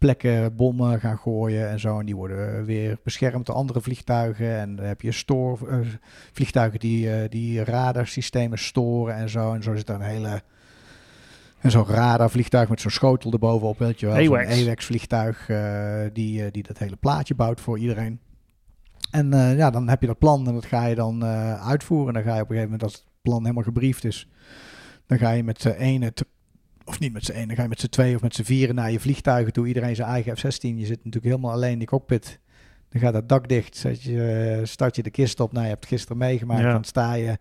[0.02, 1.98] plekken bommen gaan gooien en zo.
[1.98, 4.58] En die worden weer beschermd door andere vliegtuigen.
[4.58, 5.78] En dan heb je stoor, uh,
[6.32, 9.52] vliegtuigen die, uh, die radarsystemen storen en zo.
[9.52, 10.42] En zo zit er een hele...
[11.60, 14.24] En zo'n radarvliegtuig met zo'n schotel erbovenop, weet je wel.
[14.24, 15.50] Zo'n AWACS vliegtuig
[16.12, 18.20] die, die dat hele plaatje bouwt voor iedereen.
[19.10, 22.14] En uh, ja, dan heb je dat plan en dat ga je dan uh, uitvoeren.
[22.14, 24.28] Dan ga je op een gegeven moment, als het plan helemaal gebriefd is,
[25.06, 26.12] dan ga je met z'n ene,
[26.92, 28.74] of niet met z'n ene, dan ga je met z'n twee of met z'n vieren
[28.74, 29.66] naar je vliegtuigen toe.
[29.66, 30.60] Iedereen zijn eigen F-16.
[30.60, 32.40] Je zit natuurlijk helemaal alleen in die cockpit.
[32.88, 35.52] Dan gaat dat dak dicht, zet je, uh, start je de kist op.
[35.52, 36.62] Nou, je hebt het gisteren meegemaakt.
[36.62, 36.72] Ja.
[36.72, 37.38] Dan sta je een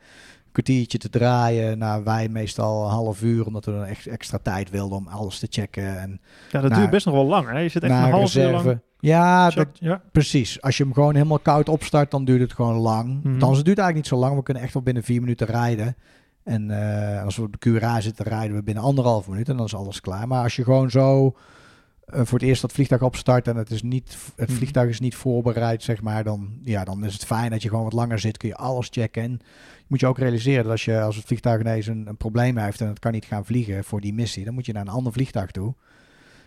[0.52, 1.78] kwartiertje te draaien.
[1.78, 5.40] Nou, wij meestal een half uur, omdat we dan echt extra tijd wilden om alles
[5.40, 6.00] te checken.
[6.00, 6.22] En
[6.52, 7.50] ja, dat naar, duurt best nog wel lang.
[7.50, 7.60] Hè?
[7.60, 8.58] Je zit echt een half reserve.
[8.58, 8.80] uur lang.
[9.00, 10.62] Ja, dat, ja, precies.
[10.62, 13.24] Als je hem gewoon helemaal koud opstart, dan duurt het gewoon lang.
[13.24, 13.34] Mhm.
[13.34, 14.36] Althans, het duurt eigenlijk niet zo lang.
[14.36, 15.96] We kunnen echt wel binnen vier minuten rijden.
[16.44, 19.66] En uh, als we op de QRA zitten, rijden we binnen anderhalf minuut en dan
[19.66, 20.28] is alles klaar.
[20.28, 23.82] Maar als je gewoon zo uh, voor het eerst dat vliegtuig opstart en het, is
[23.82, 24.58] niet, het Mhm.
[24.58, 27.84] vliegtuig is niet voorbereid, zeg maar, dan, ja, dan is het fijn dat je gewoon
[27.84, 28.38] wat langer zit.
[28.38, 29.24] Kun je alles checken.
[29.24, 29.32] En
[29.78, 32.58] je moet je ook realiseren dat als, je, als het vliegtuig ineens een, een probleem
[32.58, 34.88] heeft en het kan niet gaan vliegen voor die missie, dan moet je naar een
[34.94, 35.74] ander vliegtuig toe.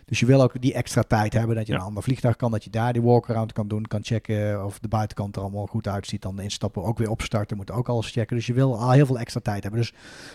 [0.05, 1.79] Dus je wil ook die extra tijd hebben dat je Ja.
[1.79, 4.87] een ander vliegtuig kan, dat je daar die walkaround kan doen, kan checken of de
[4.87, 6.21] buitenkant er allemaal goed uitziet.
[6.21, 8.35] Dan instappen, ook weer opstarten, moet ook alles checken.
[8.35, 9.81] Dus je wil al heel veel extra tijd hebben.
[9.81, 9.93] Dus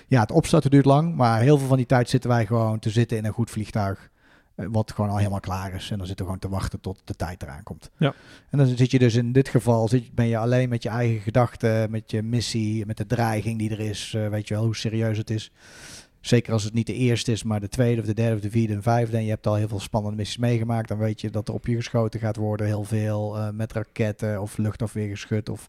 [0.09, 2.91] ja, het opstarten duurt lang, maar heel veel van die tijd zitten wij gewoon te
[2.91, 4.11] zitten in een goed vliegtuig.
[4.55, 5.91] eh, Wat gewoon al helemaal klaar is.
[5.91, 7.91] En dan zitten we gewoon te wachten tot de tijd eraan komt.
[7.97, 8.15] Ja.
[8.51, 11.21] En dan zit je dus in dit geval, zit, ben je alleen met je eigen
[11.21, 14.15] gedachten, met je missie, met de dreiging die er is.
[14.17, 15.51] eh, weet je wel hoe serieus het is.
[16.21, 18.51] Zeker als het niet de eerste is, maar de tweede of de derde of de
[18.51, 19.17] vierde en vijfde.
[19.17, 20.89] En je hebt al heel veel spannende missies meegemaakt.
[20.89, 22.67] Dan weet je dat er op je geschoten gaat worden.
[22.67, 25.49] Heel veel eh, met raketten of luchtafweergeschut.
[25.49, 25.67] Of,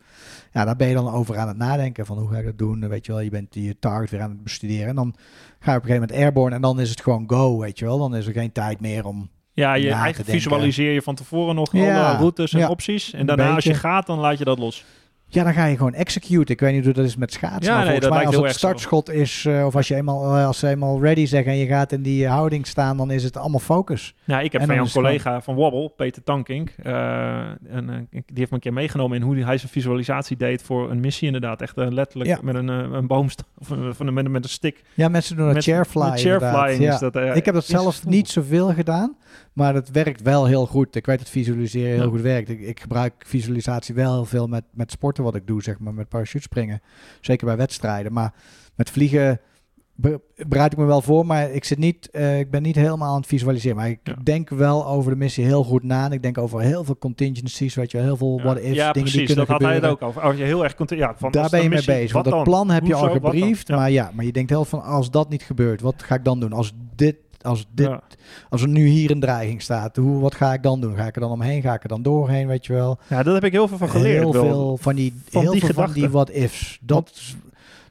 [0.53, 2.05] ja, daar ben je dan over aan het nadenken.
[2.05, 2.87] Van hoe ga ik dat doen?
[2.87, 4.87] Weet je wel, je bent je target weer aan het bestuderen.
[4.87, 5.15] En dan
[5.59, 6.55] ga je op een gegeven moment airborne.
[6.55, 7.97] En dan is het gewoon go, weet je wel.
[7.97, 9.29] Dan is er geen tijd meer om...
[9.53, 10.41] Ja, je na te eigen denken.
[10.41, 12.69] visualiseer je van tevoren nog Ja, alle routes en ja.
[12.69, 13.13] opties.
[13.13, 14.85] En daarna als je gaat, dan laat je dat los.
[15.34, 16.51] Ja, dan ga je gewoon execute.
[16.51, 17.71] Ik weet niet hoe dat is met schaatsen.
[17.73, 20.38] Ja, maar nee, volgens dat mij als het startschot is, eh, of als, je eenmaal,
[20.38, 23.23] eh, als ze eenmaal ready zeggen en je gaat in die houding staan, dan is
[23.23, 24.15] het allemaal focus.
[24.23, 26.69] Ja, ik heb van dan jou een is het collega van Wobble, Peter Tankink.
[26.84, 30.61] eh, en, eh, die heeft me een keer meegenomen in hoe hij zijn visualisatie deed
[30.61, 31.61] voor een missie inderdaad.
[31.61, 32.39] Echt eh, letterlijk Ja.
[32.41, 33.07] met een, eh, een
[33.59, 34.84] of een, van een, met, een- met een stick.
[34.93, 36.09] Ja, mensen doen met, chairfly.
[36.09, 36.19] met
[36.79, 37.15] is dat.
[37.15, 39.15] eh, ik heb dat zelf niet zoveel gedaan,
[39.53, 40.95] maar het werkt wel heel goed.
[40.95, 42.09] Ik weet dat visualiseren heel Ja.
[42.09, 42.49] goed werkt.
[42.49, 45.93] Ik, ik gebruik visualisatie wel heel veel met, met sporten wat ik doe, zeg maar,
[45.93, 46.82] met parachutespringen.
[47.21, 48.13] Zeker bij wedstrijden.
[48.13, 48.34] Maar
[48.75, 49.39] met vliegen
[49.95, 53.09] be- bereid ik me wel voor, maar ik, zit niet, eh, ik ben niet helemaal
[53.13, 53.75] aan het visualiseren.
[53.77, 54.15] Maar ik Ja.
[54.23, 56.05] denk wel over de missie heel goed na.
[56.05, 58.93] En ik denk over heel veel contingencies, weet je heel veel Ja, what-ifs, ja, dingen
[58.93, 59.25] die precies.
[59.25, 60.21] kunnen Dat had hij het ook over.
[60.21, 60.75] Als je heel erg...
[60.88, 62.01] Ja, van, Daar ben je mee bezig.
[62.01, 62.43] wat Want dat dan?
[62.43, 63.69] plan heb je al gebriefd.
[63.69, 66.39] Maar ja, maar je denkt heel van als dat niet gebeurt, wat ga ik dan
[66.39, 66.53] doen?
[66.53, 68.01] Als dit, als dit, Ja.
[68.49, 70.95] als er nu hier een dreiging staat, hoe, wat ga ik dan doen?
[70.95, 71.61] Ga ik er dan omheen?
[71.61, 72.47] Ga ik er dan doorheen?
[72.47, 72.99] Weet je wel?
[73.09, 74.19] ja, daar heb ik heel veel van geleerd.
[74.23, 74.43] heel wel.
[74.43, 76.79] veel van die, van heel die veel van die what ifs.
[76.81, 77.11] Dat,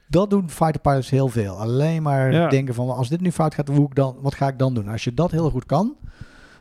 [0.07, 1.53] dat doen fighter pilots heel veel.
[1.55, 2.49] Alleen maar Ja.
[2.49, 4.87] denken van als dit nu fout gaat, hoe ik dan, wat ga ik dan doen?
[4.87, 5.95] Als je dat heel goed kan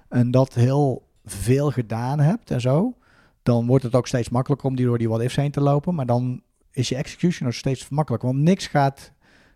[0.08, 2.94] en dat heel veel gedaan hebt en zo,
[3.42, 5.94] dan wordt het ook steeds makkelijker om die door die what ifs heen te lopen.
[5.94, 6.40] Maar dan
[6.72, 8.28] is je execution ook steeds makkelijker.
[8.28, 9.12] Want niks gaat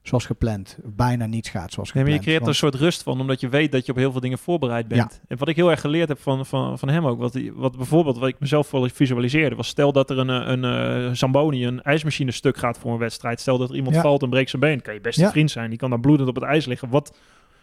[0.08, 0.78] zoals gepland.
[0.84, 3.72] Bijna niets gaat zoals maar je creëert er een soort rust van, omdat je weet
[3.72, 5.20] dat je op heel veel dingen voorbereid bent.
[5.28, 8.18] En wat ik heel erg geleerd heb van, van, van hem ook, wat, wat bijvoorbeeld
[8.18, 11.82] wat ik mezelf wel visualiseerde, was stel dat er een, eh, een, eh Zamboni, een
[11.82, 13.40] ijsmachine stuk gaat voor een wedstrijd.
[13.40, 14.00] Stel dat er iemand Ja.
[14.02, 14.82] valt en breekt zijn been.
[14.82, 15.30] Kan je beste Ja.
[15.30, 16.88] vriend zijn, die kan dan bloedend op het ijs liggen.
[16.88, 17.16] Wat,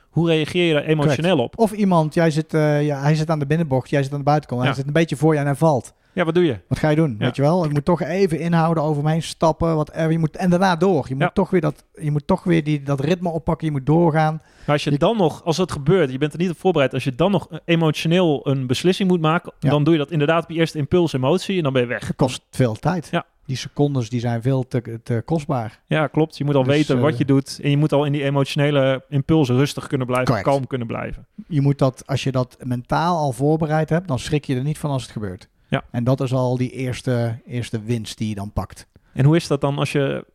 [0.09, 1.57] hoe reageer je daar emotioneel op?
[1.57, 4.23] Of iemand, jij zit, eh, ja, hij zit aan de binnenbocht, jij zit aan de
[4.23, 4.61] buitenkant.
[4.63, 5.93] Hij zit een beetje voor je en hij valt.
[6.13, 6.59] Ja, wat doe je?
[6.67, 7.15] Wat ga je doen?
[7.19, 7.25] Ja.
[7.25, 7.65] Weet je wel?
[7.65, 10.11] Ik moet toch even inhouden, over heen stappen, whatever.
[10.11, 11.05] Je moet, en daarna door.
[11.07, 11.29] Je moet Ja.
[11.29, 13.65] toch weer, dat, je moet toch weer die, dat ritme oppakken.
[13.67, 14.33] Je moet doorgaan.
[14.65, 16.93] Maar als je dan nog, als het gebeurt, je bent er niet op voorbereid.
[16.93, 19.69] Als je dan nog emotioneel een beslissing moet maken, Ja.
[19.69, 22.07] dan doe je dat inderdaad op je eerste impuls, emotie en dan ben je weg.
[22.07, 23.07] Het kost veel tijd.
[23.11, 23.25] Ja.
[23.45, 25.79] Die secondes die zijn veel te, te kostbaar.
[25.87, 26.37] Ja, klopt.
[26.37, 28.23] Je moet al Dus, weten eh, wat je doet en je moet al in die
[28.23, 30.47] emotionele impulsen rustig kunnen blijven, Correct.
[30.49, 31.25] kalm kunnen blijven.
[31.47, 34.77] Je moet dat, als je dat mentaal al voorbereid hebt, dan schrik je er niet
[34.77, 35.47] van als het gebeurt.
[35.71, 35.83] Ja.
[35.91, 38.87] En dat is al die eerste, eerste winst die je dan pakt.
[39.13, 40.25] En hoe is dat dan als je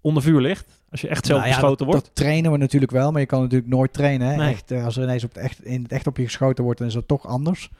[0.00, 0.82] onder vuur ligt?
[0.90, 2.06] Als je echt zelf Nou ja, beschoten dat, wordt?
[2.06, 4.28] Dat trainen we natuurlijk wel, maar je kan natuurlijk nooit trainen.
[4.28, 4.36] Hè?
[4.36, 4.52] Nee.
[4.52, 6.78] Echt, eh, als er ineens op het echt, in het echt op je geschoten wordt,
[6.78, 7.70] dan is dat toch anders.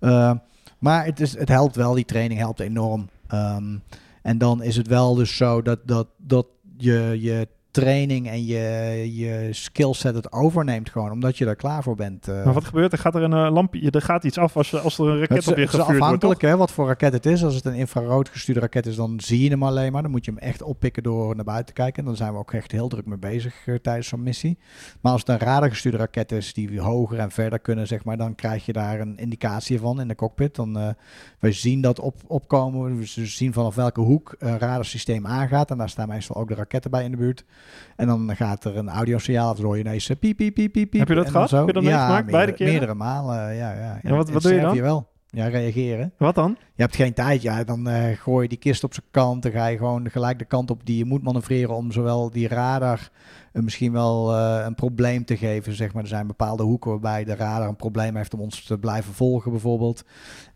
[0.00, 0.32] Uh,
[0.78, 3.08] maar het, is, het helpt wel, die training helpt enorm.
[3.32, 3.82] Um,
[4.22, 6.46] en dan is het wel dus zo dat, dat, dat
[6.76, 11.96] je, je training en je, je skillset het overneemt gewoon, omdat je er klaar voor
[11.96, 12.28] bent.
[12.28, 12.44] Uh.
[12.44, 12.98] Maar wat gebeurt er?
[12.98, 15.48] Gaat er een uh, lampje, er gaat iets af als, als er een raket is,
[15.48, 17.44] op je het is gevuurd afhankelijk wordt, hè, wat voor raket het is.
[17.44, 20.02] Als het een infrarood gestuurde raket is, dan zie je hem alleen maar.
[20.02, 21.98] Dan moet je hem echt oppikken door naar buiten te kijken.
[21.98, 24.58] En dan zijn we ook echt heel druk mee bezig uh, tijdens zo'n missie.
[25.00, 28.34] Maar als het een radargestuurde raket is die hoger en verder kunnen, zeg maar, dan
[28.34, 30.54] krijg je daar een indicatie van in de cockpit.
[30.54, 30.94] Dan,
[31.38, 32.98] wij zien dat op, opkomen.
[32.98, 35.70] We zien vanaf welke hoek een radarsysteem aangaat.
[35.70, 37.44] En daar staan meestal ook de raketten bij in de buurt.
[37.96, 40.92] En dan gaat er een audiosignaal af, hoor je ineens piep, piep, piep, piep.
[40.92, 41.48] Heb je dat gehad?
[41.48, 41.56] Zo.
[41.56, 42.24] Heb je dat ja, meegemaakt?
[42.30, 42.64] meerdere, Beide?
[42.64, 43.72] Meerdere malen, ja.
[43.72, 43.98] ja.
[44.02, 44.66] En wat- wat doe je dan?
[44.68, 45.12] Servië wel.
[45.26, 46.12] Ja, reageren.
[46.18, 46.56] Wat dan?
[46.74, 47.64] Je hebt geen tijd, ja.
[47.64, 49.42] Dan uh, gooi je die kist op zijn kant.
[49.42, 52.48] Dan ga je gewoon gelijk de kant op die je moet manoeuvreren om zowel die
[52.48, 53.08] radar
[53.52, 55.72] uh, misschien wel uh, een probleem te geven.
[55.72, 56.02] Zeg maar.
[56.02, 59.50] Er zijn bepaalde hoeken waarbij de radar een probleem heeft om ons te blijven volgen,
[59.50, 60.04] bijvoorbeeld.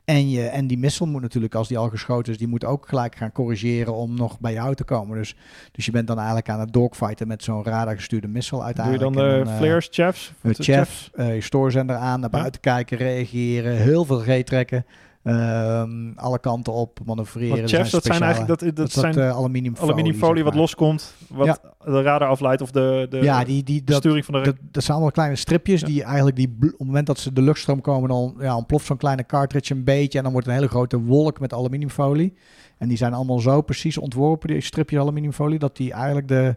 [0.09, 2.88] En, je, en die missile moet natuurlijk, als die al geschoten is, die moet ook
[2.88, 5.18] gelijk gaan corrigeren om nog bij jou te komen.
[5.18, 5.36] Dus,
[5.72, 9.14] dus je bent dan eigenlijk aan het dogfighten met zo'n radargestuurde missile Doe je uiteindelijk.
[9.14, 10.32] dan de dan, uh, flares, chaffs?
[10.40, 14.84] de chef, uh, je stoorzender aan, naar buiten kijken, reageren, heel veel G-trekken.
[15.24, 17.56] Um, alle kanten op, manoeuvreren.
[17.56, 21.14] Want chefs, dat zijn eigenlijk dat, dat, dat zijn uh, aluminiumfolie, aluminiumfolie zeg wat loskomt,
[21.28, 21.58] wat ja.
[21.84, 24.40] de radar afleidt of de, de, ja, die, die, de dat, sturing van de...
[24.40, 25.86] Dat, dat zijn allemaal kleine stripjes ja.
[25.86, 28.96] die eigenlijk die, op het moment dat ze de luchtstroom komen, dan ja, ontploft zo'n
[28.96, 32.34] kleine cartridge een beetje en dan wordt een hele grote wolk met aluminiumfolie.
[32.78, 36.56] En die zijn allemaal zo precies ontworpen, die stripjes aluminiumfolie, dat die eigenlijk de,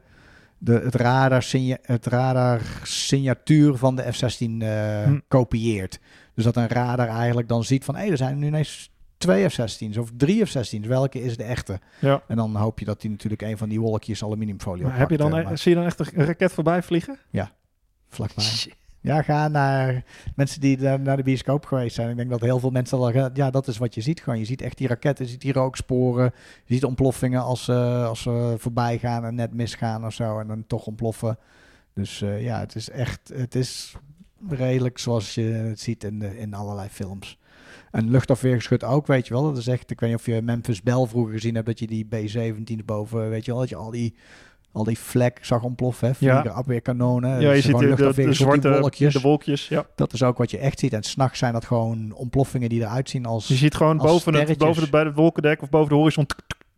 [0.57, 1.45] de, het, radar
[1.81, 5.19] het radar signatuur van de F-16 uh, hm.
[5.27, 5.99] kopieert.
[6.33, 9.49] Dus dat een radar eigenlijk dan ziet van, hé, hey, er zijn nu ineens twee
[9.49, 10.87] F-16's of drie F-16's.
[10.87, 11.79] Welke is de echte?
[11.99, 12.21] Ja.
[12.27, 15.17] En dan hoop je dat die natuurlijk een van die wolkjes aluminiumfolie maar heb je
[15.17, 15.57] dan, maar...
[15.57, 17.17] Zie je dan echt een raket voorbij vliegen?
[17.29, 17.51] Ja,
[18.09, 18.73] vlakbij.
[19.03, 20.03] Ja, ga naar
[20.35, 22.09] mensen die naar de bioscoop geweest zijn.
[22.09, 23.11] Ik denk dat heel veel mensen al...
[23.33, 24.39] Ja, dat is wat je ziet gewoon.
[24.39, 26.33] Je ziet echt die raketten, je ziet die rooksporen.
[26.65, 30.39] Je ziet ontploffingen als, uh, als ze voorbij gaan en net misgaan of zo.
[30.39, 31.37] En dan toch ontploffen.
[31.93, 33.31] Dus uh, ja, het is echt...
[33.33, 33.95] Het is
[34.49, 37.37] redelijk zoals je het ziet in, de, in allerlei films.
[37.91, 39.43] En luchtafweergeschut ook, weet je wel.
[39.43, 41.87] Dat is echt, ik weet niet of je Memphis Bell vroeger gezien hebt, dat je
[41.87, 44.15] die B-17 boven, weet je wel, dat je al die,
[44.71, 46.41] al die vlek zag ontploffen, hè, Ja.
[46.41, 47.41] afweerkanonen.
[47.41, 49.13] Ja, je ziet de, de, de zwarte wolkjes.
[49.13, 49.67] de wolkjes.
[49.67, 49.85] Ja.
[49.95, 50.93] Dat is ook wat je echt ziet.
[50.93, 53.47] En s'nachts zijn dat gewoon ontploffingen die eruit zien als...
[53.47, 56.25] Je ziet gewoon boven, het, boven het, bij het wolkendek of boven de horizon.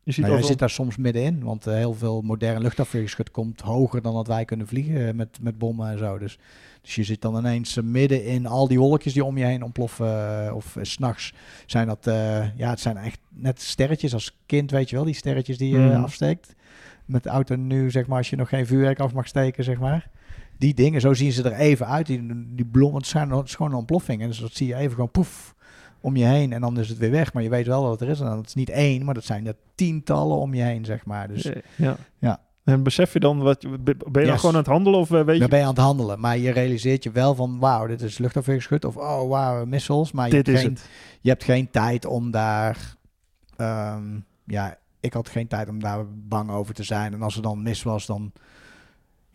[0.04, 3.62] Je ziet Nou, je zit daar soms middenin, want eh, heel veel moderne luchtafweergeschut komt
[3.62, 6.18] hoger dan dat wij kunnen vliegen eh, met, met bommen en zo.
[6.18, 6.38] Dus,
[6.84, 9.64] dus je zit dan ineens eh, midden in al die wolkjes die om je heen
[9.64, 10.46] ontploffen.
[10.48, 11.34] eh, of uh, s'nachts
[11.66, 15.14] zijn dat, eh, ja, het zijn echt net sterretjes als kind, weet je wel, die
[15.16, 16.02] sterretjes die je Mhm.
[16.04, 16.54] afsteekt.
[17.06, 19.80] Met oud en nu, zeg maar, als je nog geen vuurwerk af mag steken, zeg
[19.80, 20.10] maar.
[20.58, 22.06] Die dingen, zo zien ze er even uit.
[22.06, 22.26] Die,
[22.56, 24.22] die bloemen, het, zijn, het is gewoon een ontploffing.
[24.22, 25.56] En dus dat zie je even gewoon poef
[26.02, 26.54] om je heen.
[26.54, 27.34] En dan is het weer weg.
[27.34, 28.20] Maar je weet wel dat het er is.
[28.20, 31.28] En dat is niet één, maar dat zijn er tientallen om je heen, zeg maar.
[31.28, 31.96] Dus ja.
[32.20, 32.40] Ja.
[32.64, 33.78] En besef je dan, wat, je-
[34.12, 35.72] ben je dan gewoon aan het handelen of eh, weet je, dan ben je aan
[35.74, 36.20] het handelen.
[36.20, 38.86] Maar je realiseert je wel van, wauw, dit is luchtafweergeschut.
[38.86, 40.12] Of, oh, wauw, missiles.
[40.12, 40.90] Maar je, dit hebt is geen, het.
[41.22, 42.96] je hebt geen tijd om daar...
[43.56, 47.14] ehm, ja, ik had geen tijd om daar bang over te zijn.
[47.14, 48.32] En als er dan mis was, dan...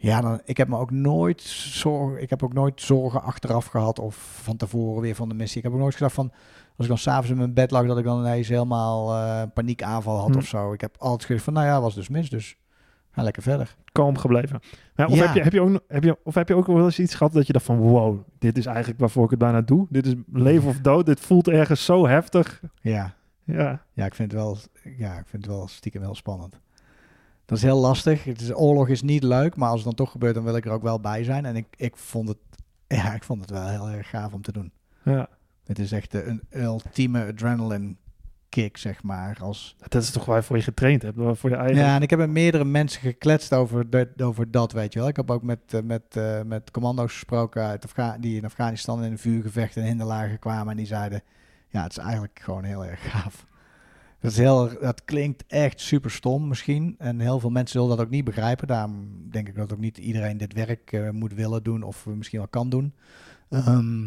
[0.00, 3.98] Ja, dan, ik heb me ook nooit zorgen, ik heb ook nooit zorgen achteraf gehad
[3.98, 5.58] of van tevoren weer van de missie.
[5.58, 6.30] Ik heb ook nooit gedacht van,
[6.76, 10.18] als ik dan s'avonds in mijn bed lag, dat ik dan ineens helemaal eh paniekaanval
[10.18, 10.36] had Hm.
[10.36, 10.72] of zo.
[10.72, 12.56] Ik heb altijd gezegd van, nou ja, was dus mis, dus
[13.10, 13.76] ga lekker verder.
[13.92, 14.56] kalm gebleven.
[14.56, 14.62] Of,
[14.96, 15.26] Ja.
[15.26, 17.32] Heb je, heb je ook, heb je, of heb je ook wel eens iets gehad
[17.32, 19.86] dat je dacht van wow, dit is eigenlijk waarvoor ik het bijna doe.
[19.90, 21.06] Dit is leven of dood.
[21.06, 22.62] Dit voelt ergens zo heftig.
[22.80, 24.56] Ja, Ja, ja, ik vind het wel,
[24.96, 26.60] ja, ik vind het wel stiekem heel spannend.
[27.44, 28.24] Dat is heel lastig.
[28.24, 30.64] Het is, oorlog is niet leuk, maar als het dan toch gebeurt, dan wil ik
[30.64, 31.44] er ook wel bij zijn.
[31.44, 32.38] En ik, ik vond het,
[32.86, 34.72] ja, ik vond het wel heel erg gaaf om te doen.
[35.02, 35.28] ja.
[35.64, 37.94] Het is echt een ultieme adrenaline
[38.48, 39.36] kick, zeg maar.
[39.40, 41.76] Als, Dat is toch waarvoor je getraind hebt, voor je eigen.
[41.76, 45.08] Ja, en ik heb met meerdere mensen gekletst over, de, over dat, weet je wel.
[45.08, 49.04] Ik heb ook met, eh, met, eh, met commando's gesproken uit Afga die in Afghanistan
[49.04, 50.70] in een vuurgevecht en hinderlagen kwamen.
[50.70, 51.22] En die zeiden,
[51.68, 53.46] ja, het is eigenlijk gewoon heel erg gaaf.
[54.20, 56.94] Dat, is heel, dat klinkt echt super stom misschien.
[56.98, 58.66] En heel veel mensen zullen dat ook niet begrijpen.
[58.66, 62.38] Daarom denk ik dat ook niet iedereen dit werk eh, moet willen doen of misschien
[62.38, 62.94] wel kan doen.
[63.50, 64.06] Ehm,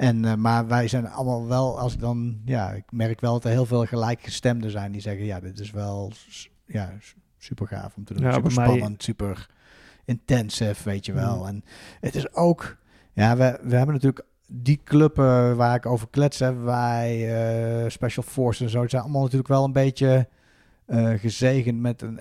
[0.00, 3.44] en, eh, maar wij zijn allemaal wel, als ik dan, ja, ik merk wel dat
[3.44, 6.12] er heel veel gelijkgestemden zijn die zeggen, ja, dit is wel
[6.66, 6.92] ja,
[7.38, 8.22] super gaaf om te doen.
[8.22, 9.48] Ja, super mij- spannend, super
[10.04, 11.46] intensive, weet je wel.
[11.46, 11.64] En
[12.00, 12.76] het is ook,
[13.12, 15.16] ja, we, we hebben natuurlijk die club
[15.56, 17.34] waar ik over klets heb, wij,
[17.84, 20.28] eh, Special Forces en zo, het zijn allemaal natuurlijk wel een beetje
[20.86, 22.20] eh, gezegend met een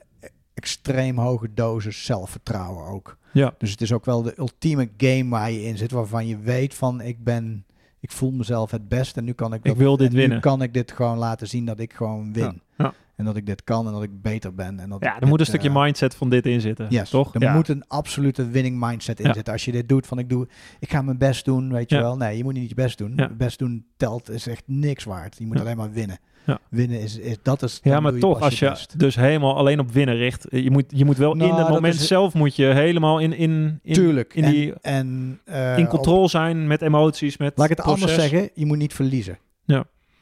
[0.54, 3.18] extreem hoge dosis zelfvertrouwen ook.
[3.34, 3.54] Ja.
[3.58, 6.74] Dus het is ook wel de ultieme game waar je in zit, waarvan je weet
[6.74, 7.66] van ik ben,
[8.00, 10.40] ik voel mezelf het best en nu kan ik Ik wil dit en nu winnen.
[10.40, 12.44] kan ik dit gewoon laten zien dat ik gewoon win.
[12.78, 12.86] Ja.
[12.86, 12.94] Ja.
[13.16, 14.80] En dat ik dit kan en dat ik beter ben.
[14.80, 16.86] En dat Ja, er moet een stukje eh, mindset van dit in zitten.
[16.90, 17.34] Yes, toch?
[17.36, 17.54] Er Ja.
[17.54, 19.34] moet een absolute winning mindset in Ja.
[19.34, 19.54] zitten.
[19.54, 20.48] Als je dit doet van ik doe,
[20.80, 22.18] ik ga mijn best doen, weet je wel.
[22.18, 23.20] Nee, je moet niet je best doen.
[23.38, 25.36] Best doen telt is echt niks waard.
[25.40, 26.18] Je moet alleen maar winnen.
[26.46, 26.60] Ja.
[26.70, 27.80] Winnen is, is dat is.
[27.84, 30.86] Ja, maar je toch, als je dus helemaal alleen op winnen richt, eh, je moet,
[30.88, 33.80] je moet wel Nou, in het dat moment is- zelf moet je helemaal in, in,
[33.84, 34.34] in, Tuurlijk.
[34.34, 38.04] in die- en, eh, in op- controle zijn met emoties, met laat ik het proces.
[38.04, 39.38] anders zeggen, je moet niet verliezen.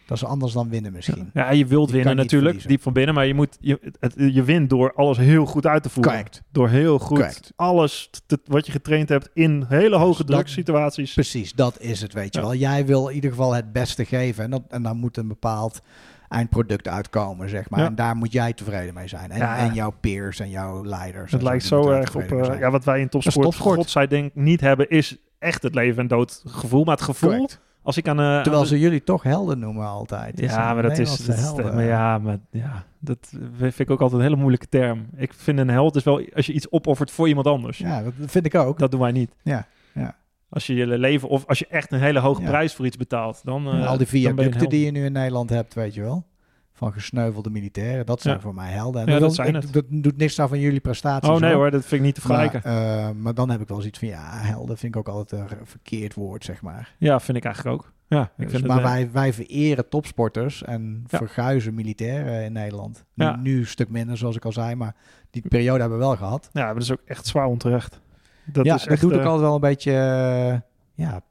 [0.07, 1.29] Dat is anders dan winnen misschien.
[1.33, 2.69] Ja, je wilt Je winnen natuurlijk, verliezen.
[2.69, 5.83] diep van binnen, maar je, moet, je, het, je wint door alles heel goed uit
[5.83, 6.11] te voeren.
[6.13, 6.41] Correct.
[6.51, 7.53] Door heel goed Correct.
[7.55, 11.13] alles te- wat je getraind hebt in hele hoge dat- drugssituaties.
[11.13, 12.45] Precies, dat is het, weet je Ja.
[12.45, 12.55] wel.
[12.55, 14.43] Jij wil in ieder geval het beste geven.
[14.43, 15.81] En, dat, en dan moet een bepaald
[16.29, 17.79] eindproduct uitkomen, zeg maar.
[17.79, 17.85] Ja.
[17.85, 19.31] En daar moet jij tevreden mee zijn.
[19.31, 19.57] En, Ja.
[19.57, 21.31] en jouw peers en jouw leiders.
[21.31, 23.75] Het lijkt zo er erg op eh, ja, wat wij in topsport, topsport.
[23.77, 26.83] godzijdank niet hebben, is echt het leven en dood gevoel.
[26.83, 27.59] Maar het gevoel, Correct.
[27.87, 28.19] Als ik aan...
[28.19, 30.39] eh, Terwijl aan ze jullie toch helden noemen altijd.
[30.39, 34.25] Ja, maar dat is, dat maar ja, maar ja, dat vind ik ook altijd een
[34.27, 35.05] hele moeilijke term.
[35.15, 37.77] Ik vind een held is wel als je iets opoffert voor iemand anders.
[37.77, 38.79] Ja, dat vind ik ook.
[38.79, 39.31] Dat doen wij niet.
[39.43, 40.15] Ja, ja.
[40.49, 42.47] Als je je leven of als je echt een hele hoge Ja.
[42.47, 45.11] prijs voor iets betaalt, dan eh, Al die je een viaducten die je nu in
[45.11, 46.25] Nederland hebt, weet je wel.
[46.77, 48.05] Van gesneuvelde militairen.
[48.05, 48.41] Dat zijn Ja.
[48.41, 49.05] voor mij helden.
[49.07, 49.73] En Ja, dat, zijn ik- het.
[49.73, 51.29] dat doet niks aan van jullie prestaties.
[51.29, 51.71] Oh nee hoor.
[51.71, 52.61] dat vind ik niet te vergelijken.
[52.63, 55.41] Maar, eh, maar dan heb ik wel zoiets van, ja, helden vind ik ook altijd
[55.51, 56.95] een verkeerd woord, zeg maar.
[56.97, 57.91] Ja, vind ik eigenlijk ook.
[58.07, 61.17] Ja, ik Dus, vind maar het, wij, wij vereren topsporters en Ja.
[61.17, 63.05] verguizen militairen in Nederland.
[63.13, 63.35] Nu, Ja.
[63.35, 64.95] nu een stuk minder, zoals ik al zei, maar
[65.29, 66.49] die periode hebben we wel gehad.
[66.53, 67.99] ja, maar dat is ook echt zwaar onterecht.
[68.45, 69.91] Dat ja, is dat echt, doet ook eh, altijd wel een beetje
[70.93, 71.21] ja,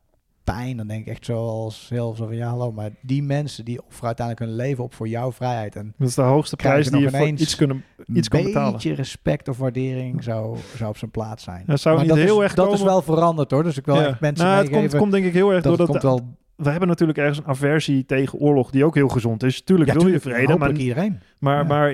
[0.55, 0.77] pijn.
[0.77, 4.07] Dan denk ik echt zoals heel zo van, ja hallo, maar die mensen die offeren
[4.07, 5.77] uiteindelijk hun leven op voor jouw vrijheid.
[5.77, 7.85] En dat is de hoogste prijs die je voor ineens iets, kunnen,
[8.15, 8.73] iets kan een betalen.
[8.73, 11.65] beetje respect of waardering zou, zou op zijn plaats zijn.
[11.67, 13.85] Ja, zou maar niet dat, heel is, erg dat is wel veranderd hoor, dus ik
[13.87, 14.07] wil Ja.
[14.07, 16.21] echt mensen nou, het meegeven komt, komt denk ik heel erg dat het doordat komt
[16.21, 16.37] wel...
[16.65, 19.63] we hebben natuurlijk ergens een aversie tegen oorlog die ook heel gezond is.
[19.63, 21.21] Tuurlijk wil je vrede, maar, iedereen.
[21.39, 21.65] maar, Ja.
[21.65, 21.93] maar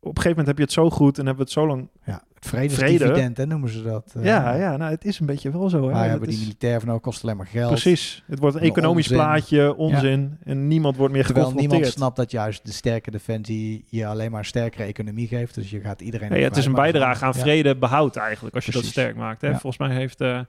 [0.00, 1.88] op een gegeven moment heb je het zo goed en hebben we het zo lang.
[2.04, 3.32] Ja, vredesdividend, Vrede.
[3.40, 4.12] hè, noemen ze dat.
[4.16, 4.24] eh.
[4.24, 5.78] ja, ja, nou, het is een beetje wel zo.
[5.86, 5.92] Hè?
[5.92, 7.70] Wij Dat hebben die militair van ook kost alleen maar geld.
[7.70, 8.22] Precies.
[8.26, 9.16] Het wordt een economisch onzin.
[9.24, 10.38] plaatje, onzin.
[10.44, 11.98] En niemand wordt meer Terwijl niemand geconfronteerd.
[11.98, 15.54] snapt dat juist de sterke defensie je alleen maar een sterkere economie geeft.
[15.54, 16.30] Dus je gaat iedereen...
[16.30, 17.32] Nee, het is een bijdrage aan.
[17.34, 17.40] Ja.
[17.40, 19.40] vrede behoud eigenlijk, als je dat sterk maakt.
[19.40, 19.48] Hè?
[19.48, 19.58] Ja.
[19.58, 20.40] Volgens mij heeft eh,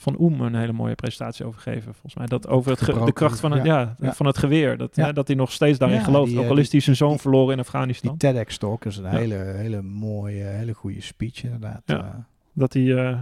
[0.00, 1.92] Van Oem een hele mooie presentatie over gegeven.
[1.94, 3.96] Volgens mij dat over het ge- de kracht van het, ja.
[4.00, 4.12] ja.
[4.12, 4.76] van het geweer.
[4.76, 5.04] Dat, Ja.
[5.06, 6.28] hè, dat hij nog steeds daarin gelooft.
[6.30, 8.16] die, ook eh, al is hij zijn zoon die- verloren in Die Afghanistan.
[8.16, 11.82] TEDx-talk is een hele, hele mooie, hele goede speech inderdaad.
[11.84, 12.04] Eh,
[12.52, 13.18] Dat hij, eh,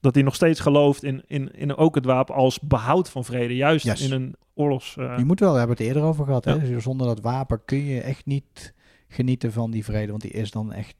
[0.00, 3.56] dat hij nog steeds gelooft in, in, in ook het wapen als behoud van vrede.
[3.56, 4.00] Juist Yes.
[4.02, 4.96] in een oorlogs...
[4.96, 6.44] eh, Je moet wel, we hebben het eerder over gehad.
[6.44, 6.58] Ja.
[6.58, 6.68] Hè?
[6.68, 8.74] Dus zonder dat wapen kun je echt niet
[9.08, 10.10] genieten van die vrede.
[10.10, 10.94] Want die is dan echt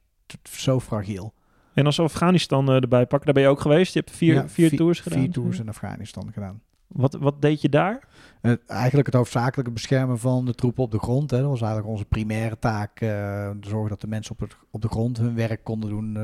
[0.49, 1.33] zo fragiel.
[1.73, 3.93] En als Afghanistan eh, erbij pakken, daar ben je ook geweest.
[3.93, 5.19] Je hebt vier, Ja, vier tours gedaan.
[5.19, 6.61] Vier tours in Afghanistan gedaan.
[6.87, 8.07] Wat, wat deed je daar?
[8.41, 11.31] Eh, eigenlijk het hoofdzakelijke beschermen van de troepen op de grond.
[11.31, 11.37] Hè.
[11.37, 12.99] Dat was eigenlijk onze primaire taak.
[13.01, 16.17] eh, zorgen dat de mensen op, het, op de grond hun werk konden doen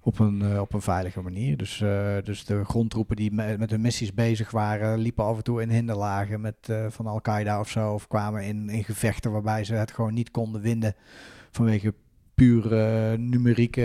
[0.00, 1.56] op, een, op een veilige manier.
[1.56, 1.78] Dus,
[2.24, 5.70] dus de grondtroepen die me- met hun missies bezig waren, liepen af en toe in
[5.70, 7.92] hinderlagen met, van Al-Qaeda of zo.
[7.92, 10.94] Of kwamen in, in gevechten waarbij ze het gewoon niet konden winnen
[11.50, 11.94] vanwege
[12.38, 13.84] pure numerieke,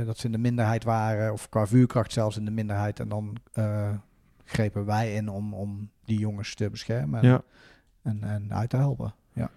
[0.00, 1.32] eh, dat ze in de minderheid waren.
[1.32, 3.00] Of qua vuurkracht zelfs in de minderheid.
[3.00, 3.90] En dan eh,
[4.44, 7.42] grepen wij in om, om die jongens te beschermen en, Ja.
[8.02, 9.14] en, en uit te helpen.
[9.32, 9.50] Ja.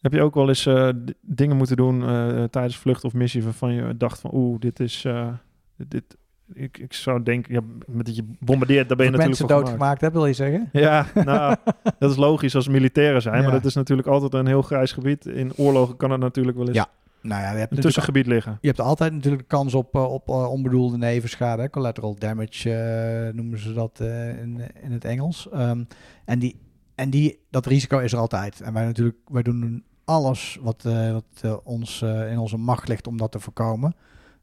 [0.00, 0.88] Heb je ook wel eens eh,
[1.20, 5.04] dingen moeten doen eh, tijdens vlucht of missie waarvan je dacht van oeh, dit is...
[5.04, 5.28] eh,
[5.76, 6.16] dit,
[6.54, 9.64] ik, ik zou denken, ja, met dat je bombardeert, daar ben je Of natuurlijk mensen
[9.64, 10.68] doodgemaakt, hè, wil je zeggen?
[10.72, 11.56] Ja, nou,
[11.98, 13.42] dat is logisch als militairen zijn, Ja.
[13.42, 15.26] maar dat is natuurlijk altijd een heel grijs gebied.
[15.26, 16.88] In oorlogen kan het natuurlijk wel eens Ja,
[17.22, 18.58] Nou ja, je hebt, een tussengebied liggen.
[18.60, 21.70] je hebt altijd natuurlijk de kans op, eh, op eh, onbedoelde nevenschade.
[21.70, 25.48] Collateral damage eh, noemen ze dat in, in het Engels.
[25.52, 25.84] Ehm,
[26.24, 26.60] en die,
[26.94, 28.60] en die, dat risico is er altijd.
[28.60, 33.32] En wij natuurlijk, wij doen alles wat, wat ons in onze macht ligt om dat
[33.32, 33.94] te voorkomen.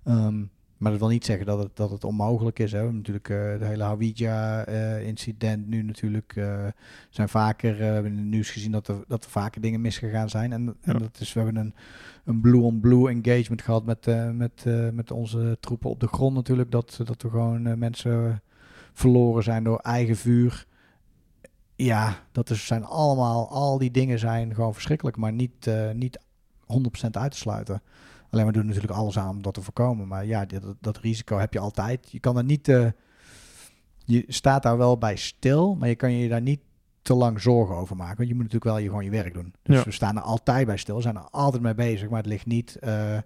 [0.03, 0.43] Ehm,
[0.79, 2.71] Maar dat wil niet zeggen dat het, dat het onmogelijk is.
[2.71, 2.77] Hè.
[2.77, 6.35] We hebben Natuurlijk eh, de hele Hawija-incident nu natuurlijk.
[6.35, 6.65] eh,
[7.09, 9.81] zijn vaker, eh, we hebben in het nieuws gezien dat er, dat er vaker dingen
[9.81, 10.51] misgegaan zijn.
[10.53, 10.99] En, en Ja.
[10.99, 11.73] dat is, we hebben een,
[12.25, 16.71] een blue-on-blue engagement gehad met, met, met onze troepen op de grond natuurlijk.
[16.71, 18.41] Dat, dat er gewoon mensen
[18.93, 20.65] verloren zijn door eigen vuur.
[21.75, 26.19] Ja, dat is, zijn allemaal, al die dingen zijn gewoon verschrikkelijk, maar niet, niet
[26.61, 27.81] 100% uit te sluiten.
[28.29, 30.07] Alleen we doen natuurlijk alles aan om dat te voorkomen.
[30.07, 32.11] Maar ja, dat, dat risico heb je altijd.
[32.11, 32.67] Je kan er niet.
[32.67, 32.85] eh,
[34.05, 36.59] je staat daar wel bij stil, maar je kan je daar niet
[37.01, 38.17] te lang zorgen over maken.
[38.17, 39.53] Want je moet natuurlijk wel je, gewoon je werk doen.
[39.63, 39.83] Dus Ja.
[39.83, 42.09] we staan er altijd bij stil, we zijn er altijd mee bezig.
[42.09, 42.75] Maar het ligt niet.
[42.75, 43.17] eh,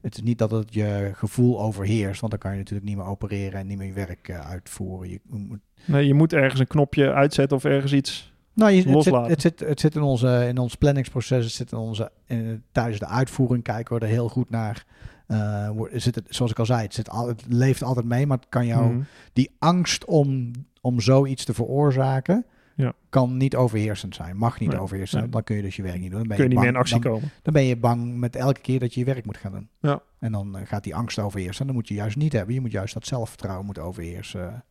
[0.00, 3.06] het is niet dat het je gevoel overheerst, want dan kan je natuurlijk niet meer
[3.06, 5.08] opereren en niet meer je werk eh, uitvoeren.
[5.10, 8.32] Je moet Nee, je moet ergens een knopje uitzetten of ergens iets.
[8.60, 11.72] Nou, je, het, zit, het, zit, het zit in, onze, in ons planningsproces, het zit
[11.72, 14.84] in onze, in, tijdens de uitvoering kijken we er heel goed naar.
[15.26, 18.36] Eh, zit het, zoals ik al zei, het, zit al, het leeft altijd mee, maar
[18.36, 19.00] het kan jou, Mhm.
[19.32, 20.50] die angst om,
[20.80, 22.44] om zoiets te veroorzaken,
[22.74, 22.92] Ja.
[23.08, 25.30] kan niet overheersend zijn, mag niet Nee, overheersend nee.
[25.30, 26.18] Dan kun je dus je werk niet doen.
[26.18, 27.30] Dan ben Kun je niet bang, meer in actie dan, komen.
[27.42, 29.68] dan ben je bang met elke keer dat je je werk moet gaan doen.
[29.80, 30.02] Ja.
[30.18, 31.60] En dan eh, gaat die angst overheersen.
[31.60, 32.54] En dat moet je juist niet hebben.
[32.54, 34.64] Je moet juist dat zelfvertrouwen moeten overheersen.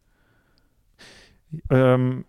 [1.67, 2.21] Ehm,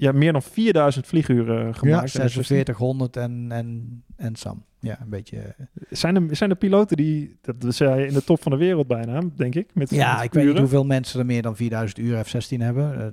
[0.00, 2.02] ja, meer dan 4000 vlieguren Ja, gemaakt.
[2.14, 4.64] En 4600 en, en, en Sam.
[4.80, 5.36] Ja, een beetje...
[5.38, 8.86] eh, Zijn er, zijn er piloten die, dat zijn in de top van de wereld
[8.86, 9.70] bijna, denk ik.
[9.74, 13.00] Met, Ja, met ik weet niet hoeveel mensen er meer dan 4000 uur F-16 hebben.
[13.00, 13.06] Eh,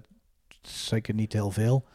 [0.62, 1.86] zeker niet heel veel.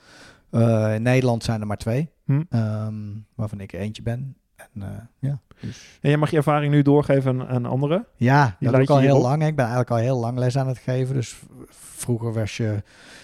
[0.51, 2.43] Eh, in Nederland zijn er maar twee, Hm.
[2.51, 2.95] ehm,
[3.35, 4.37] waarvan ik eentje ben.
[4.57, 4.89] En, eh,
[5.19, 5.99] ja, dus.
[6.01, 8.07] En jij mag je ervaring nu doorgeven aan, anderen.
[8.17, 9.47] ja, Die dat doe ik al heel lang.
[9.47, 11.15] Ik ben eigenlijk al heel lang les aan het geven.
[11.15, 11.37] Dus
[11.71, 12.83] vroeger was je,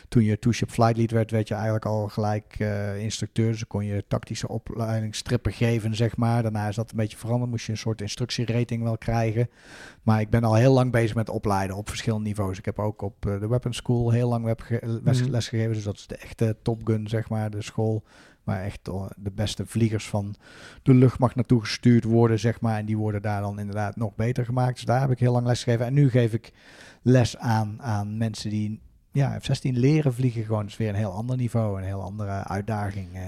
[0.09, 3.51] toen je two-ship flight lead werd, werd je eigenlijk al gelijk eh, instructeur.
[3.51, 6.43] Dus kon je tactische opleidingsstrippen geven, zeg maar.
[6.43, 7.51] Daarna is dat een beetje veranderd.
[7.51, 9.49] Moest je een soort instructierating wel krijgen.
[10.03, 12.59] Maar ik ben al heel lang bezig met opleiden op verschillende niveaus.
[12.59, 15.41] Ik heb ook op eh, de Weapon School heel lang ge- les, Mhm.
[15.41, 15.73] gegeven.
[15.73, 18.05] Dus dat is de echte Top Gun, zeg maar, de school.
[18.45, 20.35] Waar echt eh, de beste vliegers van
[20.83, 22.79] de luchtmacht naartoe gestuurd worden, zeg maar.
[22.79, 24.75] En die worden daar dan inderdaad nog beter gemaakt.
[24.75, 25.87] Dus daar heb ik heel lang les gegeven.
[25.87, 26.53] En nu geef ik
[27.03, 28.81] les aan, aan mensen die
[29.19, 30.45] ja, F-16 leren vliegen.
[30.45, 33.09] Gewoon is weer een heel ander niveau, een heel andere uitdaging.
[33.15, 33.21] eh.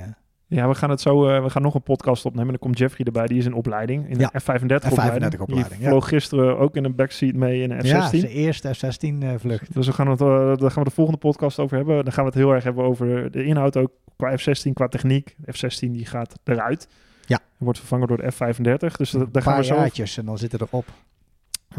[0.46, 1.28] Ja, we gaan het zo.
[1.28, 2.48] eh, we gaan nog een podcast opnemen.
[2.48, 3.26] Dan komt Jeffrey erbij.
[3.26, 4.08] Die is in opleiding.
[4.08, 5.34] In Ja, de F35 opleiding.
[5.34, 5.88] F35-opleiding, Die ja.
[5.88, 8.10] vloog gisteren ook in een backseat mee in een Ja, F16.
[8.18, 9.74] zijn eerste F-16 eh, vlucht.
[9.74, 12.04] Dus we gaan het, daar gaan we de volgende podcast over hebben.
[12.04, 15.34] Dan gaan we het heel erg hebben over de inhoud ook qua F-16, qua techniek.
[15.38, 16.88] De F-16 die gaat eruit.
[17.26, 17.38] Ja.
[17.56, 18.96] Wordt vervangen door de F-35.
[18.96, 20.12] Dus daar gaan we zo over.
[20.18, 20.84] en dan zitten erop.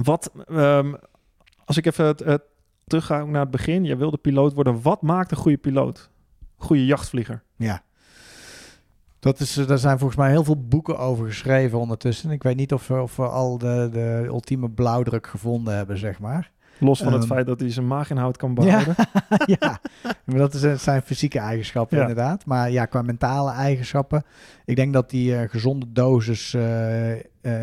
[0.03, 0.93] Wat, ehm,
[1.65, 2.41] als ik even het,
[2.91, 3.83] het terug ga naar het begin.
[3.83, 4.81] Je wilde piloot worden.
[4.81, 6.09] Wat maakt een goede piloot?
[6.57, 7.43] Goede jachtvlieger.
[7.55, 7.81] Ja.
[9.19, 12.31] Dat is, eh, daar zijn volgens mij heel veel boeken over geschreven ondertussen.
[12.31, 16.19] Ik weet niet of we, of we al de, de ultieme blauwdruk gevonden hebben, zeg
[16.19, 16.51] maar.
[16.79, 18.95] Los van het Ehm, feit dat hij zijn maaginhoud kan behouden.
[19.59, 19.79] ja,
[20.25, 22.01] maar dat is, het zijn fysieke eigenschappen Ja.
[22.07, 22.45] inderdaad.
[22.45, 24.23] Maar ja, qua mentale eigenschappen.
[24.65, 27.19] Ik denk dat die eh, gezonde dosis eh, eh,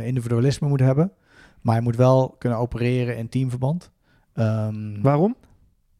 [0.06, 1.12] individualisme moet hebben.
[1.60, 3.90] Maar hij moet wel kunnen opereren in teamverband.
[4.38, 5.36] Ehm, Waarom?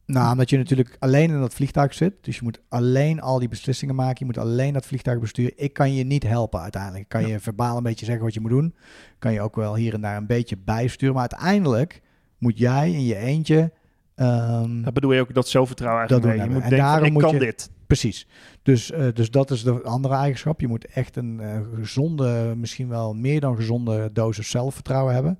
[0.06, 2.12] nou, omdat je natuurlijk alleen in dat vliegtuig zit.
[2.20, 4.16] Dus je moet alleen al die beslissingen maken.
[4.18, 5.52] Je moet alleen dat vliegtuig besturen.
[5.56, 7.02] Ik kan je niet helpen uiteindelijk.
[7.02, 8.74] Ik kan je verbaal een beetje zeggen wat je moet doen.
[9.18, 11.14] Kan je ook wel hier en daar een beetje bijsturen.
[11.14, 12.02] Maar uiteindelijk
[12.38, 13.72] moet jij in je eentje...
[14.14, 16.48] ehm, Dat bedoel je ook dat zelfvertrouwen eigenlijk Dat mee.
[16.48, 17.70] Je moet En denken, daarom ik moet kan je- dit.
[17.88, 18.26] Precies.
[18.62, 20.60] Dus, eh, dus dat is de andere eigenschap.
[20.60, 25.38] Je moet echt een eh, gezonde, misschien wel meer dan gezonde dosis zelfvertrouwen hebben.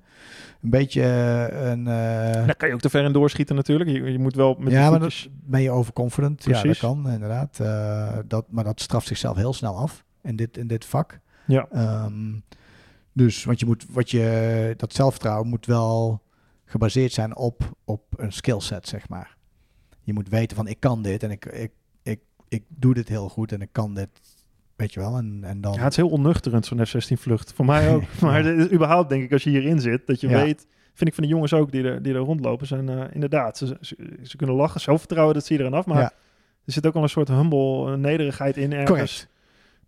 [0.61, 1.83] Een beetje eh, een...
[1.83, 3.89] Daar kan je ook te ver in doorschieten natuurlijk.
[3.89, 6.43] Je, je moet wel met ja, maar dat, ben je overconfident?
[6.43, 6.79] Ja, dat Precies.
[6.79, 7.57] kan inderdaad.
[8.27, 11.19] Dat, maar dat straft zichzelf heel snel af in dit, in dit vak.
[11.47, 11.67] Ja.
[11.71, 12.39] Ehm,
[13.13, 16.21] dus want je moet, wat je, dat zelfvertrouwen moet wel
[16.65, 19.37] gebaseerd zijn op, op een skillset, zeg maar.
[20.03, 21.71] Je moet weten van ik kan dit en ik, ik,
[22.49, 24.09] ik, doe dit heel goed en ik kan dit,
[24.75, 25.17] weet je wel.
[25.17, 27.53] En, en dan, Ja, het is heel onnuchterend zo'n F-16 vlucht.
[27.53, 28.03] Voor mij ook.
[28.21, 28.51] Maar Ja.
[28.63, 30.43] is überhaupt denk ik als je hierin zit, dat je Ja.
[30.43, 30.67] weet...
[30.93, 33.57] Vind ik van de jongens ook die er, die er rondlopen, zijn eh, inderdaad...
[33.57, 35.85] Ze, ze, ze kunnen lachen, zelfvertrouwen, dat zie je eraan af.
[35.85, 36.11] Maar Ja.
[36.65, 38.89] er zit ook al een soort humble eh, nederigheid in ergens.
[38.89, 39.27] correct.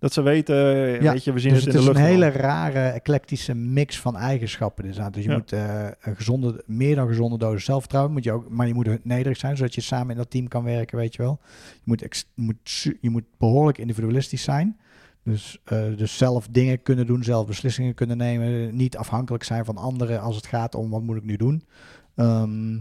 [0.02, 0.56] Dat ze weten,
[1.02, 2.12] Ja, weet je, we zien Dus het het in is de een lucht.
[2.20, 2.42] hele wel.
[2.42, 4.84] rare, eclectische mix van eigenschappen.
[4.84, 5.36] Dus, dus je Ja.
[5.38, 8.14] moet eh, een gezonde, meer dan gezonde dosis zelfvertrouwen.
[8.14, 10.64] Moet je ook, maar je moet nederig zijn, zodat je samen in dat team kan
[10.64, 11.40] werken, weet je wel.
[11.74, 12.72] Je moet, ex- moet,
[13.02, 14.78] je moet behoorlijk individualistisch zijn.
[15.24, 18.76] Dus, eh, dus zelf dingen kunnen doen, zelf beslissingen kunnen nemen.
[18.76, 21.64] Niet afhankelijk zijn van anderen als het gaat om wat moet ik nu doen.
[22.16, 22.78] Ehm,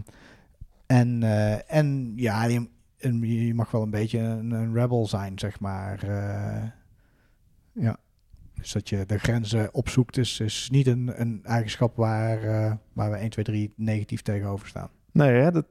[0.85, 5.99] en, eh, en ja, je, mag wel een beetje een, een rebel zijn, zeg maar.
[7.81, 7.97] Ja.
[8.53, 13.11] Dus dat je de grenzen opzoekt is, is niet een, een eigenschap waar, eh, waar
[13.11, 14.89] we 1, 2, 3 negatief tegenover staan.
[15.11, 15.51] Nee, hè?
[15.51, 15.65] Dat,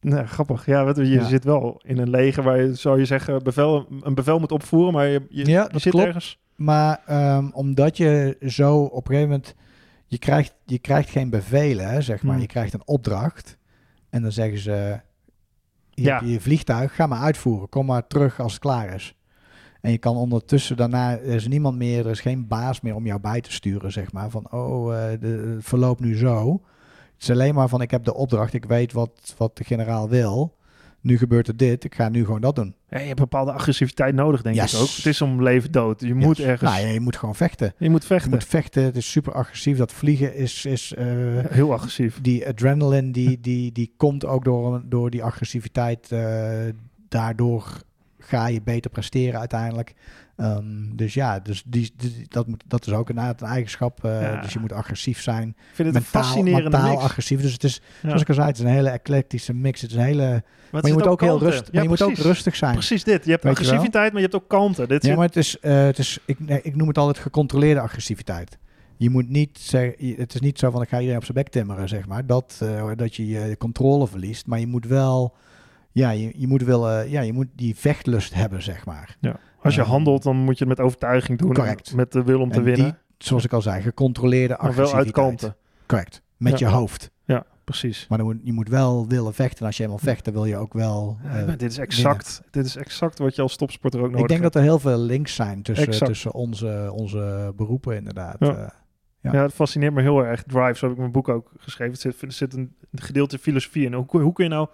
[0.00, 0.66] nee, grappig.
[0.66, 1.24] Ja, je, Ja.
[1.24, 4.92] zit wel in een leger waar je, zou je zeggen, bevel, een bevel moet opvoeren,
[4.92, 6.06] maar je, je, Ja, je dat zit klopt.
[6.06, 6.38] ergens.
[6.56, 9.54] Maar ehm, omdat je zo op een gegeven moment...
[10.08, 12.32] Je krijgt, je krijgt geen bevelen, hè, zeg maar.
[12.32, 12.40] Hmm.
[12.42, 13.58] Je krijgt een opdracht.
[14.10, 15.00] En dan zeggen ze...
[15.90, 16.20] Je Ja.
[16.24, 17.68] je vliegtuig, ga maar uitvoeren.
[17.68, 19.16] Kom maar terug als het klaar is.
[19.86, 21.10] En je kan ondertussen daarna...
[21.12, 24.12] Er is niemand meer, er is geen baas meer om jou bij te sturen, zeg
[24.12, 24.30] maar.
[24.30, 26.52] Van, oh, eh, de, het verloopt nu zo.
[27.14, 28.54] Het is alleen maar van, ik heb de opdracht.
[28.54, 30.54] Ik weet wat, wat de generaal wil.
[31.00, 31.84] Nu gebeurt er dit.
[31.84, 32.74] Ik ga nu gewoon dat doen.
[32.88, 34.74] Ja, je hebt bepaalde agressiviteit nodig, denk Yes.
[34.74, 34.88] ik ook.
[34.88, 36.00] Het is om leven dood.
[36.00, 36.70] Je moet ergens...
[36.72, 37.74] Nou, ja, je moet gewoon vechten.
[37.78, 38.30] Je moet Je vechten.
[38.30, 38.82] moet vechten.
[38.82, 39.78] Het is super agressief.
[39.78, 40.64] Dat vliegen is...
[40.64, 41.06] is eh,
[41.48, 42.20] Heel agressief.
[42.20, 46.12] die adrenaline die, die, die komt ook door, door die agressiviteit.
[46.12, 46.50] eh,
[47.08, 47.82] daardoor
[48.26, 49.94] ga je beter presteren uiteindelijk.
[50.36, 50.64] Ehm,
[50.96, 54.04] dus ja, dus die, die- dat, moet, dat is ook een, een eigenschap.
[54.04, 54.40] eh, Ja.
[54.40, 55.48] Dus je moet agressief zijn.
[55.48, 57.02] Ik vind het een Mentaal, fascinerende mentaal mix.
[57.02, 57.40] agressief.
[57.40, 58.08] Dus het is, Ja.
[58.08, 59.80] zoals ik al zei, het is een hele eclectische mix.
[59.80, 62.56] Het is een hele, Maar, je moet ook heel maar Ja, je moet ook rustig
[62.56, 62.72] zijn.
[62.72, 63.24] Precies dit.
[63.24, 64.88] Je hebt Weet agressiviteit, maar je hebt ook kanten.
[64.88, 67.80] Dit Ja, maar het is, eh, het is ik, nee, ik noem het altijd gecontroleerde
[67.80, 68.58] agressiviteit.
[68.96, 71.48] Je moet niet zeggen, het is niet zo van ik ga iedereen op zijn bek
[71.48, 72.26] timmeren, zeg maar.
[72.26, 74.46] Dat, eh, dat je je controle verliest.
[74.46, 75.34] Maar je moet wel,
[75.96, 79.16] ja, je, je moet wel, eh, ja, je moet die vechtlust hebben, zeg maar.
[79.62, 81.52] Als je Ehm, handelt, dan moet je het met overtuiging doen.
[81.54, 81.94] Correct.
[81.94, 82.84] Met de wil om te En winnen.
[82.84, 85.04] die, zoals ik al zei, gecontroleerde maar wel agressiviteit.
[85.16, 85.56] uit kanten.
[85.86, 86.22] Correct.
[86.36, 86.68] Met Ja.
[86.68, 87.10] je hoofd.
[87.24, 88.06] Ja, precies.
[88.08, 89.58] Maar dan moet, je moet wel willen vechten.
[89.60, 91.18] En als je helemaal vecht, dan wil je ook wel.
[91.22, 92.42] Ja, eh, dit is exact.
[92.50, 94.52] Dit is exact wat je als topsporter ook nodig ik denk hebt.
[94.52, 96.06] dat er heel veel links zijn tussen, Exact.
[96.10, 98.36] tussen onze, onze beroepen, inderdaad.
[98.38, 98.48] Ja.
[98.56, 98.68] Eh,
[99.20, 99.32] ja.
[99.32, 99.42] Ja.
[99.42, 100.42] het fascineert me heel erg.
[100.42, 101.92] Drive, zo heb ik mijn boek ook geschreven.
[101.94, 103.92] Er zit, er zit een gedeelte filosofie in.
[103.92, 104.68] Hoe, hoe kun je nou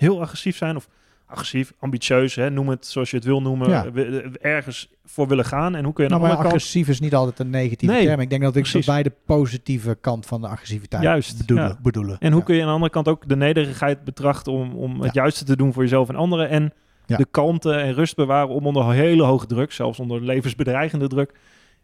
[0.00, 0.88] heel agressief zijn of
[1.26, 3.90] agressief, ambitieus, hè, noem het zoals je het wil noemen, Ja.
[3.92, 4.04] we-
[4.42, 5.74] eh, ergens voor willen gaan.
[5.76, 6.44] En hoe kun je Nou, maar kant...
[6.46, 8.20] agressief is niet altijd een negatieve Nee, term.
[8.20, 8.86] Ik denk dat ik precies.
[8.86, 11.68] bij de positieve kant van de agressiviteit Juist, bedoelen.
[11.68, 11.78] ja.
[11.82, 12.16] bedoelen.
[12.20, 12.44] En hoe Ja.
[12.46, 15.56] kun je aan de andere kant ook de nederigheid betrachten om, om het juiste te
[15.56, 16.48] doen voor jezelf en anderen.
[16.48, 16.72] En
[17.06, 21.34] de kalmte en rust bewaren om onder hele hoge druk, zelfs onder levensbedreigende druk,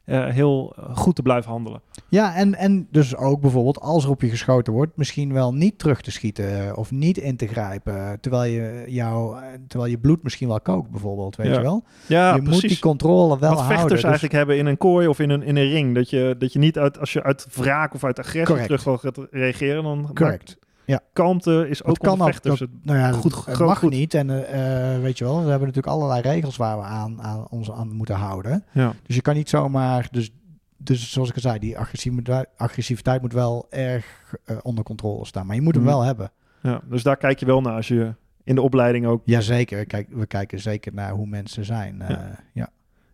[0.07, 1.80] eh, heel eh, goed te blijven handelen.
[2.09, 5.78] Ja, en, en dus ook bijvoorbeeld als er op je geschoten wordt, misschien wel niet
[5.78, 9.98] terug te schieten eh, of niet in te grijpen, terwijl je, jou, eh, terwijl je
[9.98, 11.52] bloed misschien wel kookt bijvoorbeeld, weet Ja.
[11.52, 11.84] je wel?
[12.07, 13.66] Ja, je moet die controle wel Wat houden.
[13.66, 15.94] vechters dus- eigenlijk hebben in een kooi of in een, in een ring.
[15.94, 18.82] Dat je, dat je niet uit, als je uit wraak of uit agressie Correct.
[18.82, 20.59] terug wil reageren, dan Correct.
[20.87, 22.59] Maakt kalmte is ook kan vechters.
[22.59, 23.91] Dat, nou ja, goed- het mag goed.
[23.91, 24.14] niet.
[24.14, 27.47] En eh, eh, weet je wel, we hebben natuurlijk allerlei regels waar we aan, aan
[27.49, 28.64] ons aan moeten houden.
[28.72, 28.93] ja.
[29.07, 30.09] Dus je kan niet zomaar.
[30.11, 30.30] Dus,
[30.76, 35.47] dus zoals ik al zei, die agressiviteit, agressiviteit moet wel erg eh, onder controle staan.
[35.47, 35.93] Maar je moet hem Mhm.
[35.93, 36.30] wel hebben.
[36.62, 38.14] ja, dus daar kijk je wel naar als je
[38.45, 39.22] in de opleiding ook.
[39.24, 39.87] Jazeker.
[39.87, 42.05] Kijk, we kijken zeker naar hoe mensen zijn.
[42.09, 42.39] Ja.
[42.53, 42.68] ja.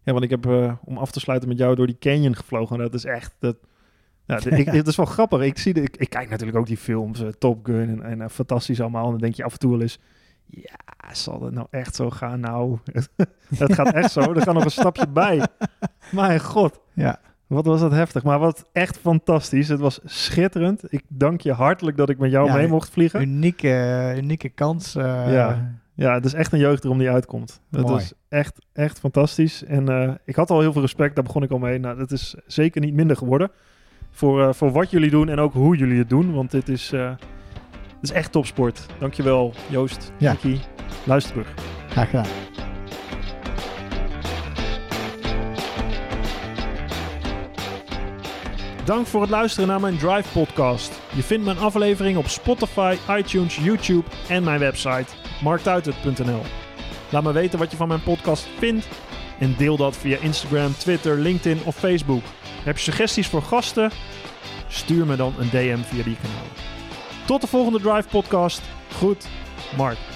[0.05, 0.47] Ja, want ik heb
[0.85, 2.79] om af te sluiten met jou door die canyon gevlogen.
[2.79, 3.35] Dat is echt.
[3.39, 3.57] Dat,
[4.41, 5.41] ja, ik, het is wel grappig.
[5.43, 8.21] Ik, zie de, ik, ik kijk natuurlijk ook die films, eh, Top Gun en, en
[8.21, 9.05] eh, fantastisch allemaal.
[9.05, 9.99] En dan denk je af en toe wel eens.
[10.47, 10.75] Ja,
[11.13, 12.41] zal het nou echt zo gaan?
[12.41, 12.79] Nou,
[13.57, 14.21] het gaat echt zo.
[14.21, 15.47] Er gaat nog een stapje bij.
[16.11, 16.81] Mijn god.
[16.93, 17.21] Ja.
[17.47, 18.23] Wat was dat heftig.
[18.23, 19.69] Maar wat echt fantastisch.
[19.69, 20.93] Het was schitterend.
[20.93, 23.21] Ik dank je hartelijk dat ik met jou Ja, mee mocht vliegen.
[23.23, 24.95] Unieke, unieke kans.
[24.95, 25.81] eh, Ja.
[25.95, 27.61] Ja, het is echt een jeugddroom die uitkomt.
[27.69, 27.97] Mooi.
[28.03, 29.65] is echt, echt fantastisch.
[29.65, 31.79] En ik had al heel veel respect, daar begon ik al mee.
[31.79, 33.51] Nou, dat is zeker niet minder geworden.
[34.13, 36.33] Voor, eh, voor wat jullie doen en ook hoe jullie het doen.
[36.35, 37.09] Want dit is, eh,
[38.01, 38.87] dit is echt topsport.
[38.99, 40.37] Dankjewel, Joost, Ja.
[41.05, 41.55] Luisterbrug.
[41.89, 42.27] Graag gedaan.
[48.85, 51.01] Dank voor het luisteren naar mijn Drive podcast.
[51.15, 55.07] Je vindt mijn aflevering op Spotify, iTunes, YouTube en mijn website
[55.43, 56.43] marktuitert.nl.
[57.11, 58.89] Laat me weten wat je van mijn podcast vindt
[59.39, 62.23] en deel dat via Instagram, Twitter, LinkedIn of Facebook.
[62.63, 63.91] Heb je suggesties voor gasten?
[64.69, 66.51] Stuur me dan een DM via die kanalen.
[67.27, 68.63] Tot de volgende Drive podcast.
[68.97, 69.27] Goed,
[69.77, 70.12] Mark.